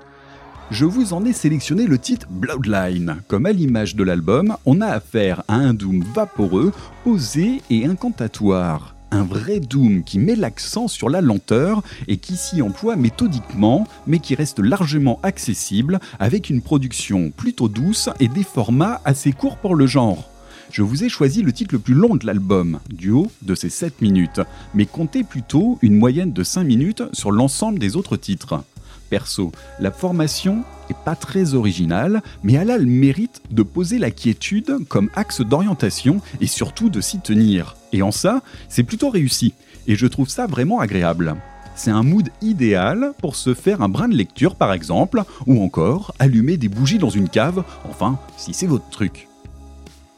Je 0.69 0.85
vous 0.85 1.13
en 1.13 1.25
ai 1.25 1.33
sélectionné 1.33 1.87
le 1.87 1.97
titre 1.97 2.27
Bloodline. 2.29 3.17
Comme 3.27 3.45
à 3.45 3.51
l'image 3.51 3.95
de 3.95 4.03
l'album, 4.03 4.57
on 4.65 4.81
a 4.81 4.87
affaire 4.87 5.43
à 5.47 5.55
un 5.55 5.73
Doom 5.73 6.03
vaporeux, 6.13 6.71
posé 7.03 7.61
et 7.69 7.85
incantatoire 7.85 8.96
un 9.11 9.23
vrai 9.23 9.59
Doom 9.59 10.03
qui 10.03 10.19
met 10.19 10.35
l'accent 10.35 10.87
sur 10.87 11.09
la 11.09 11.21
lenteur 11.21 11.81
et 12.07 12.17
qui 12.17 12.35
s'y 12.35 12.61
emploie 12.61 12.95
méthodiquement, 12.95 13.87
mais 14.05 14.19
qui 14.19 14.35
reste 14.35 14.59
largement 14.59 15.19
accessible 15.23 15.99
avec 16.19 16.49
une 16.49 16.61
production 16.61 17.31
plutôt 17.31 17.69
douce 17.69 18.09
et 18.19 18.27
des 18.27 18.43
formats 18.43 19.01
assez 19.05 19.31
courts 19.31 19.57
pour 19.57 19.75
le 19.75 19.87
genre. 19.87 20.29
Je 20.71 20.81
vous 20.81 21.03
ai 21.03 21.09
choisi 21.09 21.41
le 21.43 21.53
titre 21.53 21.73
le 21.73 21.79
plus 21.79 21.93
long 21.93 22.15
de 22.15 22.25
l'album, 22.25 22.79
du 22.89 23.11
haut 23.11 23.31
de 23.41 23.55
ses 23.55 23.69
7 23.69 24.01
minutes, 24.01 24.41
mais 24.73 24.85
comptez 24.85 25.23
plutôt 25.23 25.79
une 25.81 25.95
moyenne 25.95 26.33
de 26.33 26.43
5 26.43 26.63
minutes 26.63 27.03
sur 27.13 27.31
l'ensemble 27.31 27.79
des 27.79 27.95
autres 27.95 28.17
titres. 28.17 28.63
Perso, 29.09 29.51
la 29.79 29.91
formation 29.91 30.63
est 30.89 30.97
pas 31.05 31.15
très 31.15 31.53
originale, 31.53 32.21
mais 32.43 32.53
elle 32.53 32.71
a 32.71 32.77
le 32.77 32.85
mérite 32.85 33.41
de 33.51 33.63
poser 33.63 33.97
la 33.99 34.11
quiétude 34.11 34.77
comme 34.87 35.09
axe 35.15 35.41
d'orientation 35.41 36.21
et 36.41 36.47
surtout 36.47 36.89
de 36.89 37.01
s'y 37.01 37.19
tenir. 37.19 37.75
Et 37.93 38.01
en 38.01 38.11
ça, 38.11 38.41
c'est 38.69 38.83
plutôt 38.83 39.09
réussi, 39.09 39.53
et 39.87 39.95
je 39.95 40.07
trouve 40.07 40.29
ça 40.29 40.47
vraiment 40.47 40.79
agréable. 40.79 41.35
C'est 41.75 41.91
un 41.91 42.03
mood 42.03 42.29
idéal 42.41 43.13
pour 43.19 43.35
se 43.35 43.53
faire 43.53 43.81
un 43.81 43.89
brin 43.89 44.07
de 44.07 44.15
lecture 44.15 44.55
par 44.55 44.73
exemple, 44.73 45.23
ou 45.45 45.61
encore 45.63 46.13
allumer 46.19 46.57
des 46.57 46.69
bougies 46.69 46.97
dans 46.97 47.09
une 47.09 47.29
cave, 47.29 47.63
enfin, 47.89 48.19
si 48.35 48.53
c'est 48.53 48.67
votre 48.67 48.89
truc. 48.89 49.27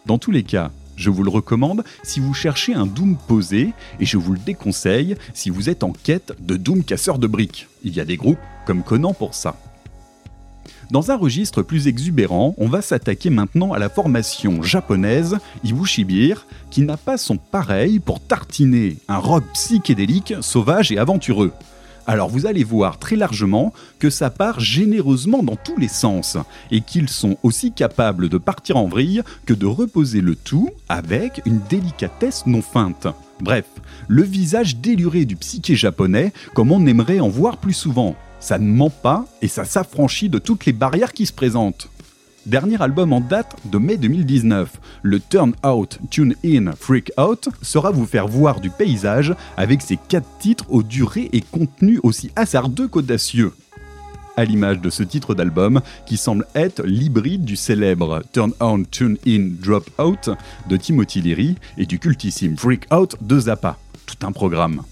Dans 0.06 0.18
tous 0.18 0.32
les 0.32 0.44
cas, 0.44 0.72
je 1.00 1.10
vous 1.10 1.24
le 1.24 1.30
recommande 1.30 1.84
si 2.04 2.20
vous 2.20 2.34
cherchez 2.34 2.74
un 2.74 2.86
Doom 2.86 3.16
posé, 3.28 3.74
et 4.00 4.06
je 4.06 4.18
vous 4.18 4.34
le 4.34 4.40
déconseille 4.40 5.16
si 5.34 5.50
vous 5.50 5.70
êtes 5.70 5.84
en 5.84 5.94
quête 5.94 6.34
de 6.42 6.58
Doom 6.58 6.84
casseur 6.84 7.18
de 7.20 7.28
briques. 7.28 7.68
Il 7.84 7.96
y 7.96 8.02
a 8.02 8.06
des 8.06 8.18
groupes 8.18 8.38
comme 8.66 8.84
Conan 8.84 9.14
pour 9.14 9.34
ça. 9.34 9.56
Dans 10.92 11.12
un 11.12 11.16
registre 11.16 11.62
plus 11.62 11.88
exubérant, 11.88 12.54
on 12.58 12.68
va 12.68 12.82
s'attaquer 12.82 13.30
maintenant 13.30 13.74
à 13.74 13.80
la 13.80 13.90
formation 13.90 14.62
japonaise 14.62 15.38
Ibushibir, 15.64 16.46
qui 16.70 16.82
n'a 16.82 16.98
pas 16.98 17.18
son 17.18 17.38
pareil 17.38 18.00
pour 18.00 18.20
tartiner 18.20 18.98
un 19.08 19.18
rock 19.18 19.44
psychédélique, 19.54 20.34
sauvage 20.42 20.92
et 20.92 20.98
aventureux. 20.98 21.54
Alors 22.10 22.28
vous 22.28 22.48
allez 22.48 22.64
voir 22.64 22.98
très 22.98 23.16
largement 23.16 23.72
que 24.00 24.10
ça 24.10 24.32
part 24.32 24.60
généreusement 24.60 25.44
dans 25.44 25.56
tous 25.56 25.78
les 25.78 25.88
sens 25.88 26.38
et 26.72 26.82
qu'ils 26.82 27.08
sont 27.08 27.38
aussi 27.44 27.72
capables 27.72 28.30
de 28.30 28.40
partir 28.40 28.78
en 28.78 28.88
vrille 28.88 29.22
que 29.46 29.54
de 29.54 29.68
reposer 29.68 30.22
le 30.22 30.36
tout 30.36 30.72
avec 30.88 31.44
une 31.46 31.60
délicatesse 31.70 32.48
non 32.48 32.64
feinte. 32.64 33.06
Bref, 33.42 33.66
le 34.08 34.24
visage 34.24 34.78
déluré 34.78 35.26
du 35.26 35.36
psyché 35.36 35.76
japonais 35.76 36.34
comme 36.56 36.72
on 36.72 36.88
aimerait 36.88 37.20
en 37.20 37.30
voir 37.30 37.58
plus 37.58 37.74
souvent. 37.74 38.16
Ça 38.40 38.58
ne 38.58 38.72
ment 38.72 38.90
pas 38.90 39.28
et 39.44 39.48
ça 39.48 39.64
s'affranchit 39.64 40.30
de 40.30 40.40
toutes 40.40 40.66
les 40.66 40.74
barrières 40.74 41.14
qui 41.14 41.28
se 41.28 41.34
présentent. 41.34 41.90
Dernier 42.46 42.82
album 42.82 43.12
en 43.12 43.20
date 43.20 43.56
de 43.66 43.78
mai 43.78 43.98
2019, 43.98 44.80
le 45.04 45.20
Turn 45.20 45.54
Out, 45.66 46.00
Tune 46.10 46.36
In, 46.44 46.72
Freak 46.72 47.12
Out 47.20 47.50
sera 47.62 47.92
vous 47.92 48.06
faire 48.06 48.28
voir 48.28 48.62
du 48.62 48.70
paysage 48.70 49.36
avec 49.58 49.82
ses 49.82 49.98
4 49.98 50.26
titres 50.40 50.66
aux 50.70 50.82
durées 50.82 51.30
et 51.34 51.42
contenus 51.42 52.00
aussi 52.02 52.32
hasardeux 52.36 52.88
qu'audacieux. 52.88 53.52
À 54.38 54.46
l'image 54.46 54.80
de 54.80 54.90
ce 54.90 55.04
titre 55.04 55.36
d'album 55.36 55.82
qui 56.06 56.16
semble 56.16 56.48
être 56.56 56.82
l'hybride 56.84 57.44
du 57.44 57.58
célèbre 57.58 58.24
Turn 58.32 58.54
On, 58.62 58.84
Tune 58.84 59.18
In, 59.28 59.50
Drop 59.62 59.90
Out 60.00 60.30
de 60.70 60.78
Timothy 60.78 61.22
Leary 61.22 61.56
et 61.78 61.86
du 61.86 62.00
cultissime 62.00 62.58
Freak 62.58 62.88
Out 62.94 63.18
de 63.20 63.38
Zappa. 63.38 63.78
Tout 64.06 64.26
un 64.26 64.32
programme. 64.32 64.84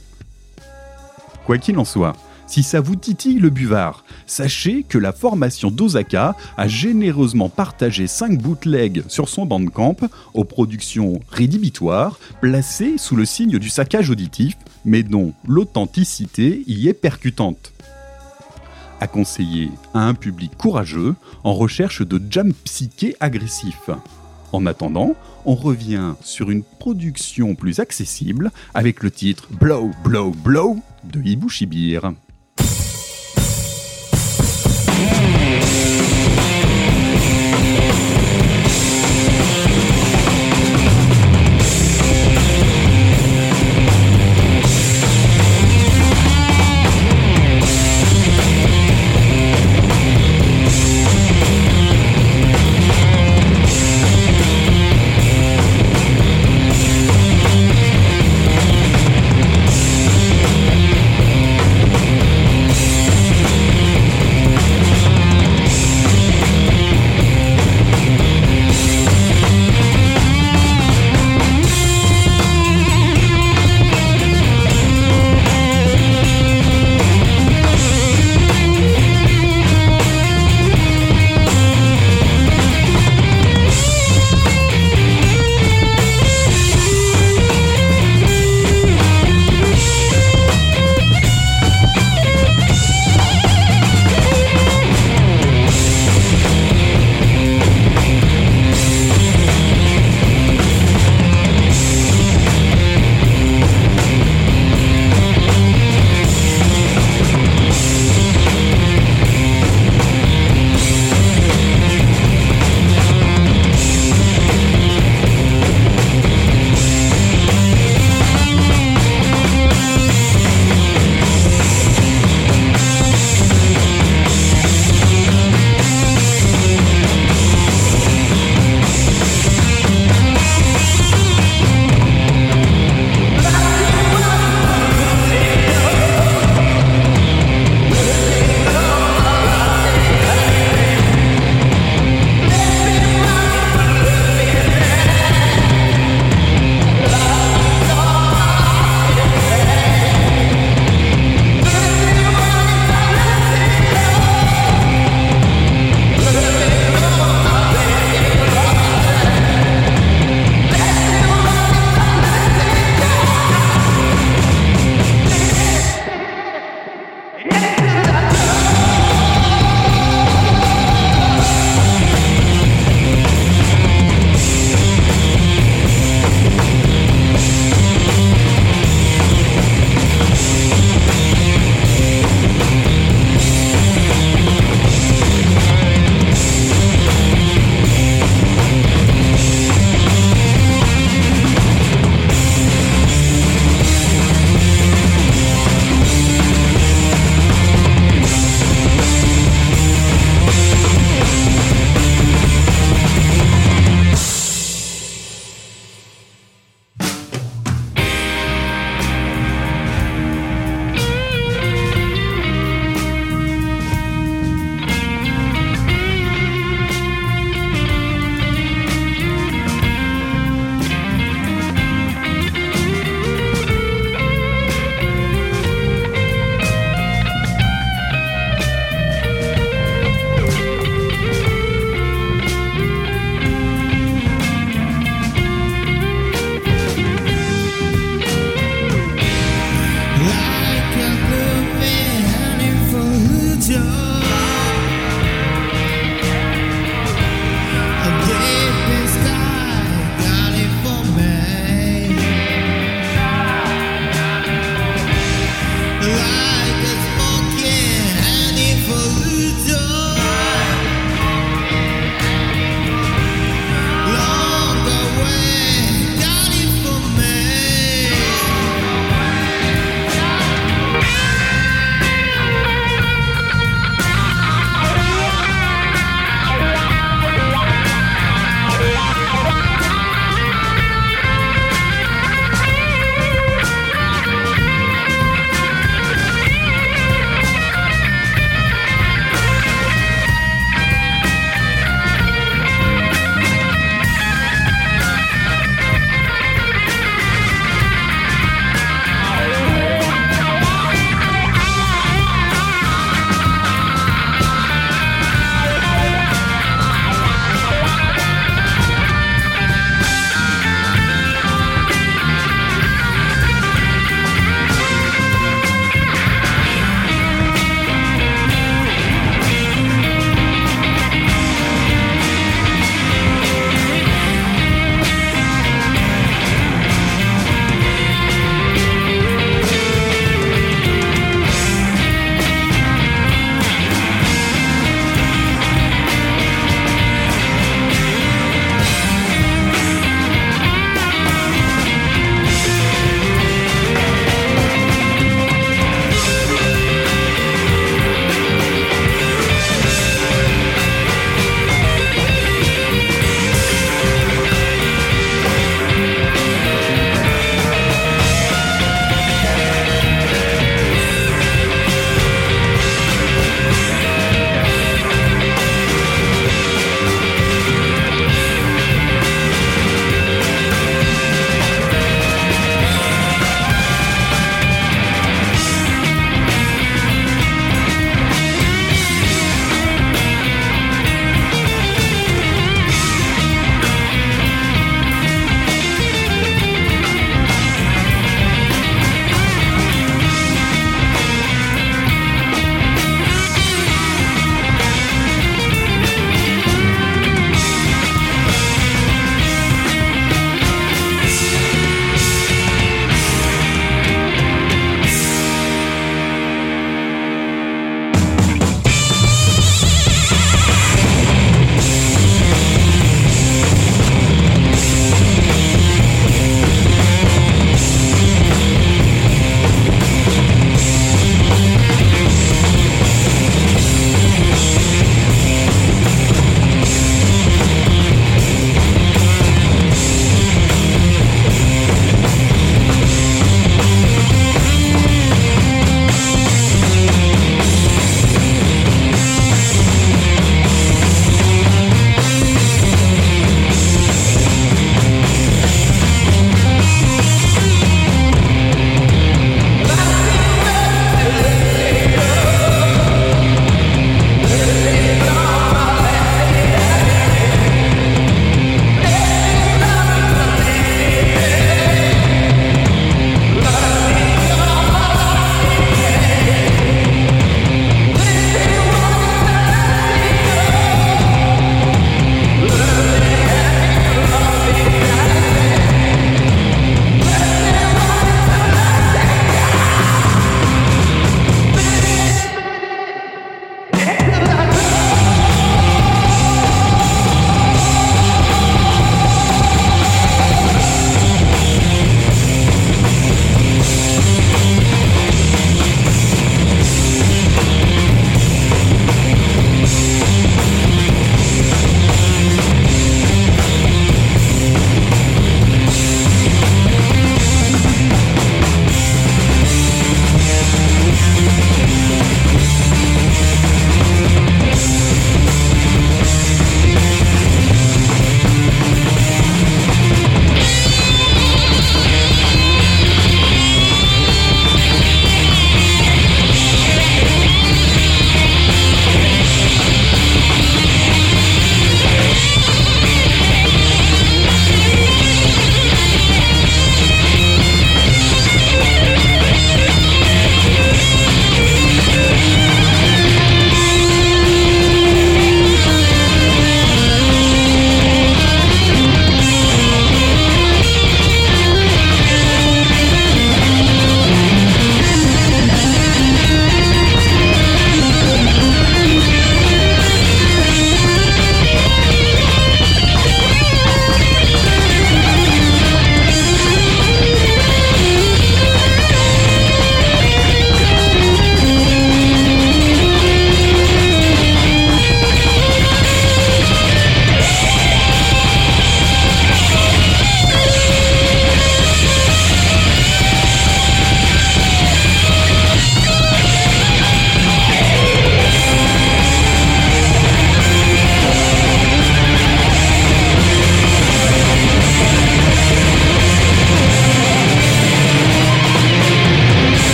Quoi 1.46 1.58
qu'il 1.58 1.80
en 1.80 1.86
soit, 1.86 2.14
si 2.48 2.64
ça 2.64 2.80
vous 2.80 2.96
titille 2.96 3.40
le 3.40 3.50
buvard, 3.50 4.06
sachez 4.26 4.84
que 4.84 4.98
la 4.98 5.12
formation 5.12 5.70
d'Osaka 5.70 6.36
a 6.56 6.68
généreusement 6.68 7.50
partagé 7.50 8.08
5 8.08 8.42
bootlegs 8.42 9.04
sur 9.10 9.28
son 9.28 9.46
bandcamp 9.46 9.98
aux 10.34 10.46
productions 10.46 11.20
rédhibitoires, 11.30 12.18
placées 12.42 12.98
sous 12.98 13.18
le 13.18 13.26
signe 13.26 13.60
du 13.60 13.70
saccage 13.70 14.10
auditif, 14.10 14.56
mais 14.86 15.04
dont 15.04 15.34
l'authenticité 15.46 16.64
y 16.68 16.88
est 16.88 16.94
percutante. 16.94 17.74
À 19.02 19.08
conseiller 19.08 19.70
à 19.94 20.00
un 20.00 20.14
public 20.14 20.56
courageux 20.58 21.16
en 21.44 21.54
recherche 21.54 22.02
de 22.02 22.20
jam 22.32 22.54
psyché 22.64 23.16
agressif. 23.20 23.90
En 24.54 24.66
attendant, 24.66 25.16
on 25.46 25.54
revient 25.54 26.14
sur 26.22 26.50
une 26.50 26.64
production 26.64 27.56
plus 27.56 27.80
accessible 27.80 28.52
avec 28.74 29.04
le 29.04 29.12
titre 29.12 29.50
Blow, 29.52 29.92
Blow, 30.04 30.32
Blow 30.32 30.78
de 31.04 31.22
Ibushibir. 31.22 32.14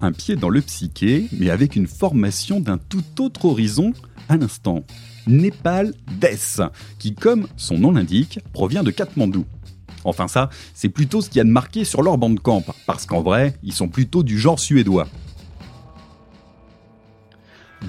Un 0.00 0.12
pied 0.12 0.36
dans 0.36 0.48
le 0.48 0.60
psyché, 0.60 1.28
mais 1.32 1.50
avec 1.50 1.76
une 1.76 1.86
formation 1.86 2.60
d'un 2.60 2.78
tout 2.78 3.04
autre 3.20 3.44
horizon 3.46 3.92
à 4.28 4.36
l'instant. 4.36 4.84
Népal 5.26 5.92
Death, 6.20 6.62
qui, 6.98 7.14
comme 7.14 7.46
son 7.56 7.78
nom 7.78 7.92
l'indique, 7.92 8.40
provient 8.52 8.82
de 8.82 8.90
Katmandou. 8.90 9.44
Enfin 10.04 10.28
ça, 10.28 10.48
c'est 10.74 10.88
plutôt 10.88 11.20
ce 11.20 11.28
qu'il 11.28 11.38
y 11.38 11.40
a 11.40 11.44
de 11.44 11.50
marqué 11.50 11.84
sur 11.84 12.02
leur 12.02 12.16
bandcamp, 12.16 12.64
parce 12.86 13.04
qu'en 13.06 13.22
vrai, 13.22 13.54
ils 13.62 13.74
sont 13.74 13.88
plutôt 13.88 14.22
du 14.22 14.38
genre 14.38 14.58
suédois 14.58 15.08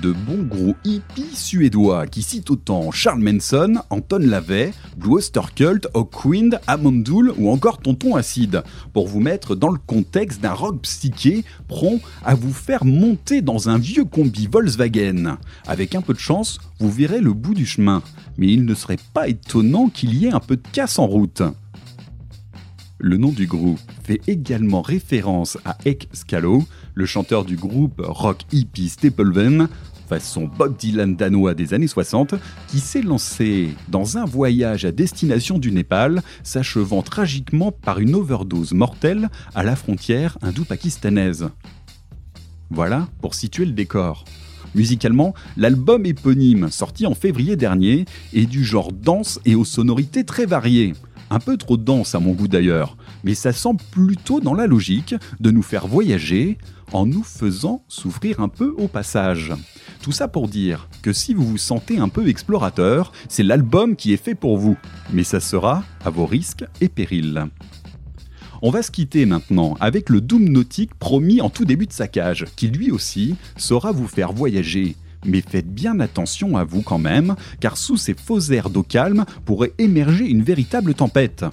de 0.02 0.12
bons 0.12 0.44
gros 0.44 0.76
hippies 0.84 1.36
suédois 1.36 2.08
qui 2.08 2.22
citent 2.22 2.50
autant 2.50 2.92
Charles 2.92 3.22
Manson, 3.22 3.76
Anton 3.89 4.20
LaVey, 4.20 4.74
Blue 4.98 5.14
Oyster 5.14 5.42
Cult, 5.56 5.88
Hawkwind, 5.94 6.60
Amondoul 6.68 7.34
ou 7.38 7.50
encore 7.50 7.80
Tonton 7.80 8.16
Acide, 8.16 8.64
pour 8.94 9.08
vous 9.08 9.20
mettre 9.20 9.56
dans 9.56 9.70
le 9.70 9.80
contexte 9.86 10.42
d'un 10.42 10.54
rock 10.54 10.82
psyché 10.82 11.44
prompt 11.68 12.02
à 12.24 12.36
vous 12.36 12.54
faire 12.54 12.86
monter 12.86 13.42
dans 13.42 13.70
un 13.70 13.78
vieux 13.78 14.06
combi 14.06 14.48
Volkswagen. 14.48 15.38
Avec 15.68 15.96
un 15.96 16.02
peu 16.02 16.14
de 16.14 16.20
chance, 16.20 16.60
vous 16.80 16.92
verrez 16.92 17.20
le 17.20 17.34
bout 17.34 17.54
du 17.54 17.66
chemin, 17.66 18.02
mais 18.38 18.48
il 18.48 18.66
ne 18.66 18.74
serait 18.74 19.00
pas 19.14 19.28
étonnant 19.28 19.89
qu'il 19.89 20.16
y 20.16 20.28
ait 20.28 20.34
un 20.34 20.39
peu 20.39 20.56
de 20.56 20.68
casse 20.72 21.00
en 21.00 21.08
route. 21.08 21.44
Le 23.04 23.18
nom 23.18 23.30
du 23.30 23.47
groupe 23.47 23.80
fait 24.04 24.22
également 24.28 24.84
référence 24.84 25.58
à 25.66 25.76
Ek 25.86 26.08
Scalo, 26.14 26.64
le 26.93 27.08
chanteur 27.08 27.45
du 27.45 27.56
groupe 27.56 27.99
rock 28.06 28.41
hippie 28.52 28.89
Stapleven, 28.89 29.70
façon 30.08 30.47
Bob 30.47 30.78
Dylan 30.78 31.16
danois 31.16 31.56
des 31.56 31.74
années 31.74 31.88
60, 31.88 32.36
qui 32.68 32.80
s'est 32.80 33.02
lancé 33.02 33.70
dans 33.88 34.20
un 34.20 34.26
voyage 34.26 34.86
à 34.86 34.91
destination 34.91 35.58
du 35.58 35.72
Népal, 35.72 36.22
s'achevant 36.43 37.02
tragiquement 37.02 37.72
par 37.72 37.97
une 37.97 38.14
overdose 38.14 38.74
mortelle 38.74 39.30
à 39.56 39.64
la 39.64 39.76
frontière 39.76 40.38
indo-pakistanaise. 40.43 41.49
Voilà 42.70 43.08
pour 43.20 43.34
situer 43.34 43.66
le 43.66 43.72
décor. 43.72 44.26
Musicalement, 44.76 45.34
l'album 45.58 46.06
éponyme, 46.06 46.70
sorti 46.70 47.08
en 47.08 47.16
février 47.16 47.56
dernier, 47.56 48.06
est 48.32 48.45
du 48.45 48.64
genre 48.64 48.91
danse 48.91 49.39
et 49.43 49.56
aux 49.56 49.66
sonorités 49.66 50.24
très 50.24 50.45
variées. 50.45 50.93
Un 51.32 51.40
peu 51.40 51.56
trop 51.56 51.78
dense 51.78 52.14
à 52.14 52.20
mon 52.20 52.34
goût 52.34 52.50
d'ailleurs, 52.50 52.98
mais 53.24 53.36
ça 53.36 53.54
semble 53.54 53.80
plutôt 53.90 54.42
dans 54.42 54.54
la 54.54 54.68
logique 54.68 55.16
de 55.40 55.50
nous 55.50 55.62
faire 55.62 55.88
voyager 55.88 56.58
en 56.92 57.06
nous 57.06 57.24
faisant 57.24 57.86
souffrir 57.88 58.42
un 58.42 58.50
peu 58.50 58.76
au 58.78 58.90
passage. 58.90 59.54
Tout 60.02 60.12
ça 60.12 60.28
pour 60.28 60.50
dire 60.50 60.90
que 61.02 61.14
si 61.14 61.34
vous 61.34 61.48
vous 61.48 61.58
sentez 61.58 62.00
un 62.00 62.10
peu 62.10 62.28
explorateur, 62.28 63.14
c'est 63.30 63.44
l'album 63.44 63.96
qui 63.96 64.12
est 64.12 64.22
fait 64.22 64.36
pour 64.36 64.58
vous, 64.58 64.78
mais 65.14 65.24
ça 65.24 65.40
sera 65.40 65.86
à 66.04 66.10
vos 66.10 66.26
risques 66.26 66.66
et 66.82 66.90
périls. 66.90 67.46
On 68.62 68.70
va 68.70 68.84
se 68.84 68.92
quitter 68.92 69.26
maintenant 69.26 69.78
avec 69.80 70.10
le 70.10 70.20
Doom 70.20 70.50
nautique 70.50 70.96
promis 70.96 71.40
en 71.40 71.50
tout 71.50 71.64
début 71.64 71.88
de 71.88 71.94
saccage, 71.94 72.46
qui 72.58 72.68
lui 72.68 72.92
aussi 72.92 73.36
saura 73.56 73.94
vous 73.94 74.10
faire 74.10 74.34
voyager 74.34 74.98
mais 75.26 75.42
faites 75.42 75.74
bien 75.74 76.00
attention 76.00 76.58
à 76.58 76.64
vous 76.64 76.82
quand 76.82 76.98
même, 76.98 77.36
car 77.60 77.78
sous 77.78 77.98
ces 77.98 78.14
faux 78.14 78.40
airs 78.52 78.70
d'eau 78.70 78.84
calme 78.84 79.26
pourrait 79.46 79.74
émerger 79.78 80.26
une 80.26 80.44
véritable 80.44 80.94
tempête. 80.94 81.46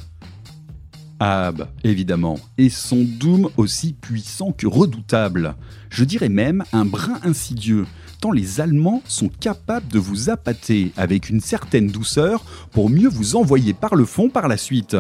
Ab, 1.21 1.69
évidemment, 1.83 2.39
et 2.59 2.71
son 2.71 3.05
doom 3.05 3.51
aussi 3.57 3.93
puissant 3.93 4.53
que 4.53 4.69
redoutable. 4.69 5.57
Je 5.91 6.05
dirais 6.05 6.29
même 6.29 6.63
un 6.73 6.85
brin 6.85 7.19
insidieux, 7.25 7.87
tant 8.21 8.31
les 8.31 8.61
Allemands 8.61 9.03
sont 9.07 9.29
capables 9.29 9.89
de 9.89 9.99
vous 9.99 10.31
appâter 10.31 10.93
avec 10.97 11.29
une 11.29 11.41
certaine 11.41 11.89
douceur 11.89 12.45
pour 12.71 12.89
mieux 12.89 13.09
vous 13.09 13.35
envoyer 13.35 13.75
par 13.75 13.97
le 13.97 14.05
fond 14.05 14.29
par 14.29 14.47
la 14.47 14.57
suite. 14.57 14.97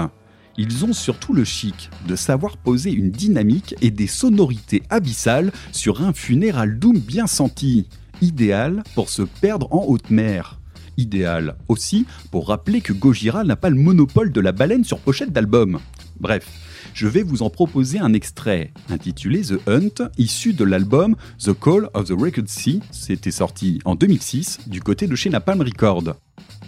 Ils 0.57 0.85
ont 0.85 0.93
surtout 0.93 1.35
le 1.35 1.45
chic 1.45 1.89
de 2.09 2.16
savoir 2.16 2.57
poser 2.57 2.91
une 2.91 3.12
dynamique 3.12 3.77
et 3.81 3.93
des 3.93 4.09
sonorités 4.09 4.83
abyssales 4.91 5.53
sur 5.71 6.03
un 6.03 6.12
funéral 6.12 6.81
doom 6.81 6.99
bien 6.99 7.29
senti 7.29 7.87
idéal 8.21 8.83
pour 8.95 9.11
se 9.11 9.23
perdre 9.23 9.73
en 9.73 9.85
haute 9.87 10.11
mer. 10.11 10.61
Idéal 10.97 11.57
aussi 11.69 12.07
pour 12.31 12.49
rappeler 12.49 12.81
que 12.81 12.93
Gojira 12.93 13.45
n'a 13.45 13.57
pas 13.57 13.71
le 13.71 13.77
monopole 13.77 14.33
de 14.33 14.41
la 14.41 14.53
baleine 14.53 14.85
sur 14.85 14.99
pochette 14.99 15.33
d'album. 15.33 15.79
Bref, 16.19 16.47
je 16.95 17.07
vais 17.07 17.23
vous 17.23 17.43
en 17.43 17.51
proposer 17.51 17.99
un 18.01 18.12
extrait 18.12 18.73
intitulé 18.89 19.43
The 19.43 19.69
Hunt, 19.69 20.11
issu 20.19 20.53
de 20.53 20.64
l'album 20.64 21.14
The 21.39 21.53
Call 21.53 21.89
of 21.95 22.09
the 22.09 22.14
Record 22.19 22.49
Sea, 22.49 22.81
c'était 22.91 23.31
sorti 23.31 23.79
en 23.85 23.95
2006 23.95 24.61
du 24.66 24.81
côté 24.81 25.07
de 25.07 25.14
chez 25.14 25.31
Napalm 25.31 25.61
Record. 25.61 26.16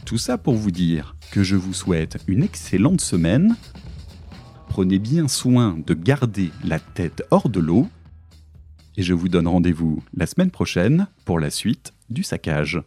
Tout 0.05 0.19
ça 0.19 0.39
pour 0.39 0.55
vous 0.55 0.71
dire 0.71 1.17
que 1.33 1.43
je 1.43 1.57
vous 1.57 1.75
souhaite 1.75 2.19
une 2.29 2.43
excellente 2.43 3.01
semaine. 3.01 3.57
Prenez 4.69 5.01
bien 5.01 5.27
soin 5.27 5.77
de 5.85 5.95
garder 5.95 6.51
la 6.65 6.79
tête 6.79 7.25
hors 7.31 7.49
de 7.49 7.59
l'eau 7.59 7.89
et 9.01 9.03
je 9.03 9.15
vous 9.15 9.31
donne 9.31 9.49
rendez-vous 9.49 10.03
la 10.15 10.27
semaine 10.27 10.51
prochaine 10.51 11.07
pour 11.25 11.41
la 11.41 11.49
suite 11.49 11.95
du 12.11 12.23
saccage. 12.23 12.83